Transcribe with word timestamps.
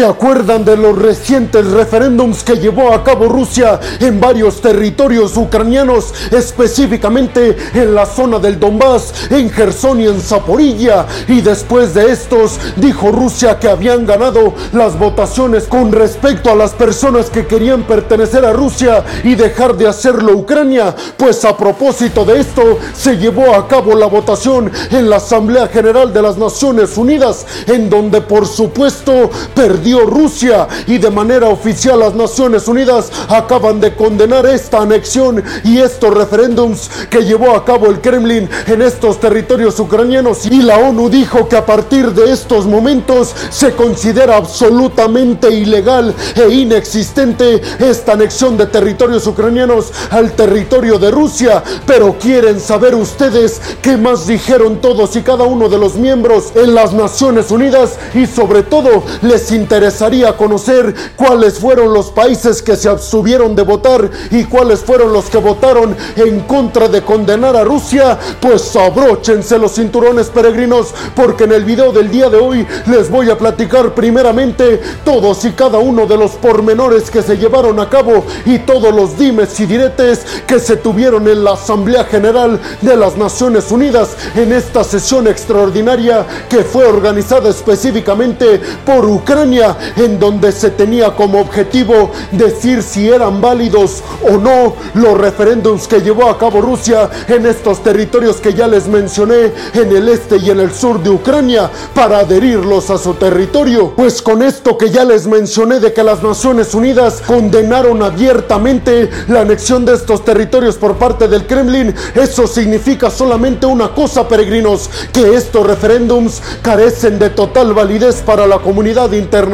¿Se 0.00 0.06
acuerdan 0.06 0.64
de 0.64 0.78
los 0.78 0.96
recientes 0.96 1.66
referéndums 1.72 2.42
que 2.42 2.56
llevó 2.56 2.94
a 2.94 3.04
cabo 3.04 3.28
Rusia 3.28 3.78
en 4.00 4.18
varios 4.18 4.62
territorios 4.62 5.36
ucranianos, 5.36 6.14
específicamente 6.30 7.54
en 7.74 7.94
la 7.94 8.06
zona 8.06 8.38
del 8.38 8.58
Donbass, 8.58 9.12
en 9.28 9.50
Gerson 9.50 10.00
y 10.00 10.06
en 10.06 10.18
Zaporilla? 10.22 11.04
Y 11.28 11.42
después 11.42 11.92
de 11.92 12.12
estos, 12.12 12.58
dijo 12.76 13.12
Rusia 13.12 13.58
que 13.58 13.68
habían 13.68 14.06
ganado 14.06 14.54
las 14.72 14.98
votaciones 14.98 15.64
con 15.64 15.92
respecto 15.92 16.50
a 16.50 16.54
las 16.54 16.70
personas 16.70 17.28
que 17.28 17.46
querían 17.46 17.82
pertenecer 17.82 18.46
a 18.46 18.54
Rusia 18.54 19.04
y 19.22 19.34
dejar 19.34 19.76
de 19.76 19.86
hacerlo 19.86 20.32
Ucrania. 20.32 20.96
Pues 21.18 21.44
a 21.44 21.54
propósito 21.54 22.24
de 22.24 22.40
esto, 22.40 22.78
se 22.94 23.18
llevó 23.18 23.54
a 23.54 23.68
cabo 23.68 23.94
la 23.94 24.06
votación 24.06 24.72
en 24.92 25.10
la 25.10 25.16
Asamblea 25.16 25.66
General 25.66 26.10
de 26.10 26.22
las 26.22 26.38
Naciones 26.38 26.96
Unidas, 26.96 27.44
en 27.66 27.90
donde 27.90 28.22
por 28.22 28.46
supuesto 28.46 29.28
perdió 29.54 29.89
Rusia 29.98 30.68
y 30.86 30.98
de 30.98 31.10
manera 31.10 31.48
oficial 31.48 31.98
las 31.98 32.14
Naciones 32.14 32.68
Unidas 32.68 33.10
acaban 33.28 33.80
de 33.80 33.94
condenar 33.94 34.46
esta 34.46 34.82
anexión 34.82 35.42
y 35.64 35.78
estos 35.78 36.14
referéndums 36.14 36.90
que 37.10 37.24
llevó 37.24 37.54
a 37.54 37.64
cabo 37.64 37.86
el 37.86 38.00
Kremlin 38.00 38.48
en 38.66 38.82
estos 38.82 39.18
territorios 39.18 39.78
ucranianos. 39.80 40.46
Y 40.46 40.62
la 40.62 40.78
ONU 40.78 41.08
dijo 41.08 41.48
que 41.48 41.56
a 41.56 41.66
partir 41.66 42.12
de 42.12 42.32
estos 42.32 42.66
momentos 42.66 43.34
se 43.50 43.72
considera 43.72 44.36
absolutamente 44.36 45.50
ilegal 45.50 46.14
e 46.34 46.48
inexistente 46.48 47.60
esta 47.78 48.12
anexión 48.12 48.56
de 48.56 48.66
territorios 48.66 49.26
ucranianos 49.26 49.92
al 50.10 50.32
territorio 50.32 50.98
de 50.98 51.10
Rusia, 51.10 51.62
pero 51.86 52.16
quieren 52.18 52.60
saber 52.60 52.94
ustedes 52.94 53.60
qué 53.82 53.96
más 53.96 54.26
dijeron 54.26 54.80
todos 54.80 55.16
y 55.16 55.22
cada 55.22 55.44
uno 55.44 55.68
de 55.68 55.78
los 55.78 55.94
miembros 55.94 56.52
en 56.54 56.74
las 56.74 56.92
Naciones 56.92 57.50
Unidas 57.50 57.98
y 58.14 58.26
sobre 58.26 58.62
todo 58.62 59.02
les 59.22 59.52
interesaría 59.70 60.36
conocer 60.36 60.92
cuáles 61.14 61.60
fueron 61.60 61.94
los 61.94 62.06
países 62.06 62.60
que 62.60 62.74
se 62.74 62.88
abstuvieron 62.88 63.54
de 63.54 63.62
votar 63.62 64.10
y 64.32 64.42
cuáles 64.42 64.80
fueron 64.80 65.12
los 65.12 65.26
que 65.26 65.38
votaron 65.38 65.96
en 66.16 66.40
contra 66.40 66.88
de 66.88 67.02
condenar 67.02 67.54
a 67.54 67.62
Rusia, 67.62 68.18
pues 68.40 68.74
abróchense 68.74 69.60
los 69.60 69.76
cinturones 69.76 70.26
peregrinos 70.26 70.88
porque 71.14 71.44
en 71.44 71.52
el 71.52 71.64
video 71.64 71.92
del 71.92 72.10
día 72.10 72.28
de 72.28 72.38
hoy 72.38 72.66
les 72.86 73.08
voy 73.08 73.30
a 73.30 73.38
platicar 73.38 73.94
primeramente 73.94 74.80
todos 75.04 75.44
y 75.44 75.52
cada 75.52 75.78
uno 75.78 76.04
de 76.04 76.16
los 76.16 76.32
pormenores 76.32 77.08
que 77.08 77.22
se 77.22 77.36
llevaron 77.36 77.78
a 77.78 77.88
cabo 77.88 78.24
y 78.46 78.58
todos 78.58 78.92
los 78.92 79.16
dimes 79.16 79.60
y 79.60 79.66
diretes 79.66 80.26
que 80.48 80.58
se 80.58 80.78
tuvieron 80.78 81.28
en 81.28 81.44
la 81.44 81.52
Asamblea 81.52 82.02
General 82.02 82.58
de 82.80 82.96
las 82.96 83.16
Naciones 83.16 83.70
Unidas 83.70 84.16
en 84.34 84.52
esta 84.52 84.82
sesión 84.82 85.28
extraordinaria 85.28 86.26
que 86.48 86.64
fue 86.64 86.86
organizada 86.86 87.50
específicamente 87.50 88.60
por 88.84 89.04
Ucrania, 89.04 89.59
en 89.96 90.18
donde 90.18 90.52
se 90.52 90.70
tenía 90.70 91.10
como 91.10 91.40
objetivo 91.40 92.10
decir 92.32 92.82
si 92.82 93.08
eran 93.08 93.40
válidos 93.40 94.02
o 94.22 94.38
no 94.38 94.74
los 94.94 95.18
referéndums 95.18 95.86
que 95.86 96.00
llevó 96.00 96.28
a 96.30 96.38
cabo 96.38 96.60
Rusia 96.60 97.10
en 97.28 97.46
estos 97.46 97.82
territorios 97.82 98.36
que 98.36 98.54
ya 98.54 98.66
les 98.66 98.88
mencioné 98.88 99.52
en 99.74 99.94
el 99.94 100.08
este 100.08 100.38
y 100.38 100.50
en 100.50 100.60
el 100.60 100.72
sur 100.72 101.02
de 101.02 101.10
Ucrania 101.10 101.70
para 101.94 102.20
adherirlos 102.20 102.90
a 102.90 102.98
su 102.98 103.14
territorio. 103.14 103.92
Pues 103.94 104.22
con 104.22 104.42
esto 104.42 104.78
que 104.78 104.90
ya 104.90 105.04
les 105.04 105.26
mencioné 105.26 105.80
de 105.80 105.92
que 105.92 106.02
las 106.02 106.22
Naciones 106.22 106.74
Unidas 106.74 107.22
condenaron 107.26 108.02
abiertamente 108.02 109.10
la 109.28 109.42
anexión 109.42 109.84
de 109.84 109.94
estos 109.94 110.24
territorios 110.24 110.76
por 110.76 110.96
parte 110.96 111.28
del 111.28 111.46
Kremlin, 111.46 111.94
eso 112.14 112.46
significa 112.46 113.10
solamente 113.10 113.66
una 113.66 113.94
cosa, 113.94 114.26
peregrinos, 114.26 114.88
que 115.12 115.34
estos 115.34 115.66
referéndums 115.66 116.40
carecen 116.62 117.18
de 117.18 117.30
total 117.30 117.74
validez 117.74 118.22
para 118.22 118.46
la 118.46 118.58
comunidad 118.58 119.12
internacional 119.12 119.49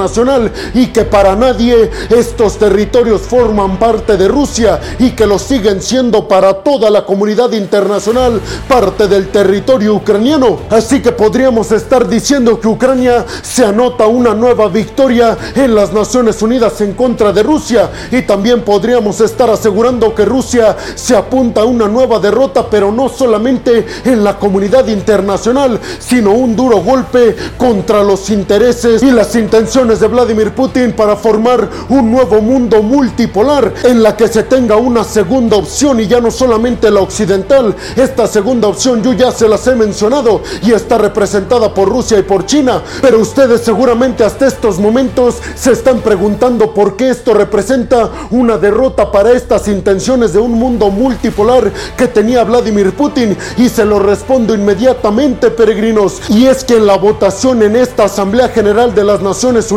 y 0.75 0.87
que 0.89 1.05
para 1.05 1.35
nadie 1.35 1.91
estos 2.11 2.59
territorios 2.59 3.23
forman 3.23 3.79
parte 3.79 4.17
de 4.17 4.29
Rusia 4.29 4.81
y 4.99 5.11
que 5.11 5.27
lo 5.27 5.39
siguen 5.39 5.81
siendo 5.81 6.29
para 6.29 6.55
toda 6.55 6.91
la 6.91 7.05
comunidad 7.05 7.53
internacional 7.53 8.41
parte 8.69 9.09
del 9.09 9.29
territorio 9.29 9.95
ucraniano. 9.95 10.61
Así 10.71 11.01
que 11.01 11.13
podríamos 11.13 11.73
estar 11.73 12.07
diciendo 12.07 12.61
que 12.61 12.69
Ucrania 12.69 13.25
se 13.43 13.65
anota 13.65 14.07
una 14.07 14.35
nueva 14.35 14.69
victoria 14.69 15.37
en 15.55 15.75
las 15.75 15.93
Naciones 15.93 16.43
Unidas 16.43 16.81
en 16.81 16.93
contra 16.93 17.33
de 17.33 17.43
Rusia 17.43 17.91
y 18.11 18.23
también 18.23 18.63
podríamos 18.63 19.21
estar 19.21 19.49
asegurando 19.49 20.15
que 20.15 20.25
Rusia 20.25 20.77
se 20.95 21.17
apunta 21.17 21.63
a 21.63 21.65
una 21.65 21.89
nueva 21.89 22.19
derrota, 22.19 22.69
pero 22.69 22.93
no 22.93 23.09
solamente 23.09 23.87
en 24.05 24.23
la 24.23 24.39
comunidad 24.39 24.87
internacional, 24.89 25.81
sino 25.99 26.33
un 26.33 26.55
duro 26.55 26.81
golpe 26.81 27.35
contra 27.57 28.03
los 28.03 28.31
intereses 28.31 29.03
y 29.03 29.11
las 29.11 29.35
intenciones 29.35 29.86
de 29.87 30.09
Vladimir 30.09 30.53
Putin 30.53 30.93
para 30.93 31.15
formar 31.15 31.71
un 31.89 32.11
nuevo 32.11 32.41
mundo 32.43 32.83
multipolar 32.83 33.73
en 33.85 34.03
la 34.03 34.17
que 34.17 34.27
se 34.27 34.43
tenga 34.43 34.75
una 34.77 35.05
segunda 35.05 35.57
opción 35.57 36.01
y 36.01 36.09
ya 36.09 36.21
no 36.21 36.33
solamente 36.33 36.91
la 36.91 37.01
occidental. 37.01 37.73
Esta 37.95 38.27
segunda 38.27 38.67
opción 38.67 39.01
yo 39.01 39.13
ya 39.13 39.31
se 39.31 39.49
las 39.49 39.65
he 39.69 39.77
mencionado 39.77 40.43
y 40.63 40.73
está 40.73 40.99
representada 40.99 41.73
por 41.73 41.89
Rusia 41.89 42.19
y 42.19 42.25
por 42.25 42.47
China, 42.47 42.83
pero 43.01 43.21
ustedes 43.21 43.61
seguramente 43.61 44.25
hasta 44.25 44.49
estos 44.49 44.81
momentos 44.81 45.37
se 45.55 45.71
están 45.71 46.01
preguntando 46.01 46.75
por 46.75 46.97
qué 46.97 47.11
esto 47.11 47.33
representa 47.33 48.11
una 48.31 48.59
derrota 48.59 49.13
para 49.13 49.31
estas 49.31 49.69
intenciones 49.69 50.33
de 50.33 50.41
un 50.41 50.53
mundo 50.53 50.91
multipolar 50.91 51.73
que 51.97 52.09
tenía 52.09 52.43
Vladimir 52.43 52.93
Putin 52.93 53.39
y 53.57 53.69
se 53.69 53.85
lo 53.85 54.01
respondo 54.01 54.53
inmediatamente 54.53 55.53
peregrinos 55.53 56.21
y 56.29 56.47
es 56.47 56.65
que 56.65 56.75
en 56.77 56.87
la 56.87 56.97
votación 56.97 57.63
en 57.63 57.77
esta 57.77 58.05
Asamblea 58.05 58.49
General 58.49 58.93
de 58.93 59.05
las 59.05 59.23
Naciones 59.23 59.71
Unidas 59.71 59.76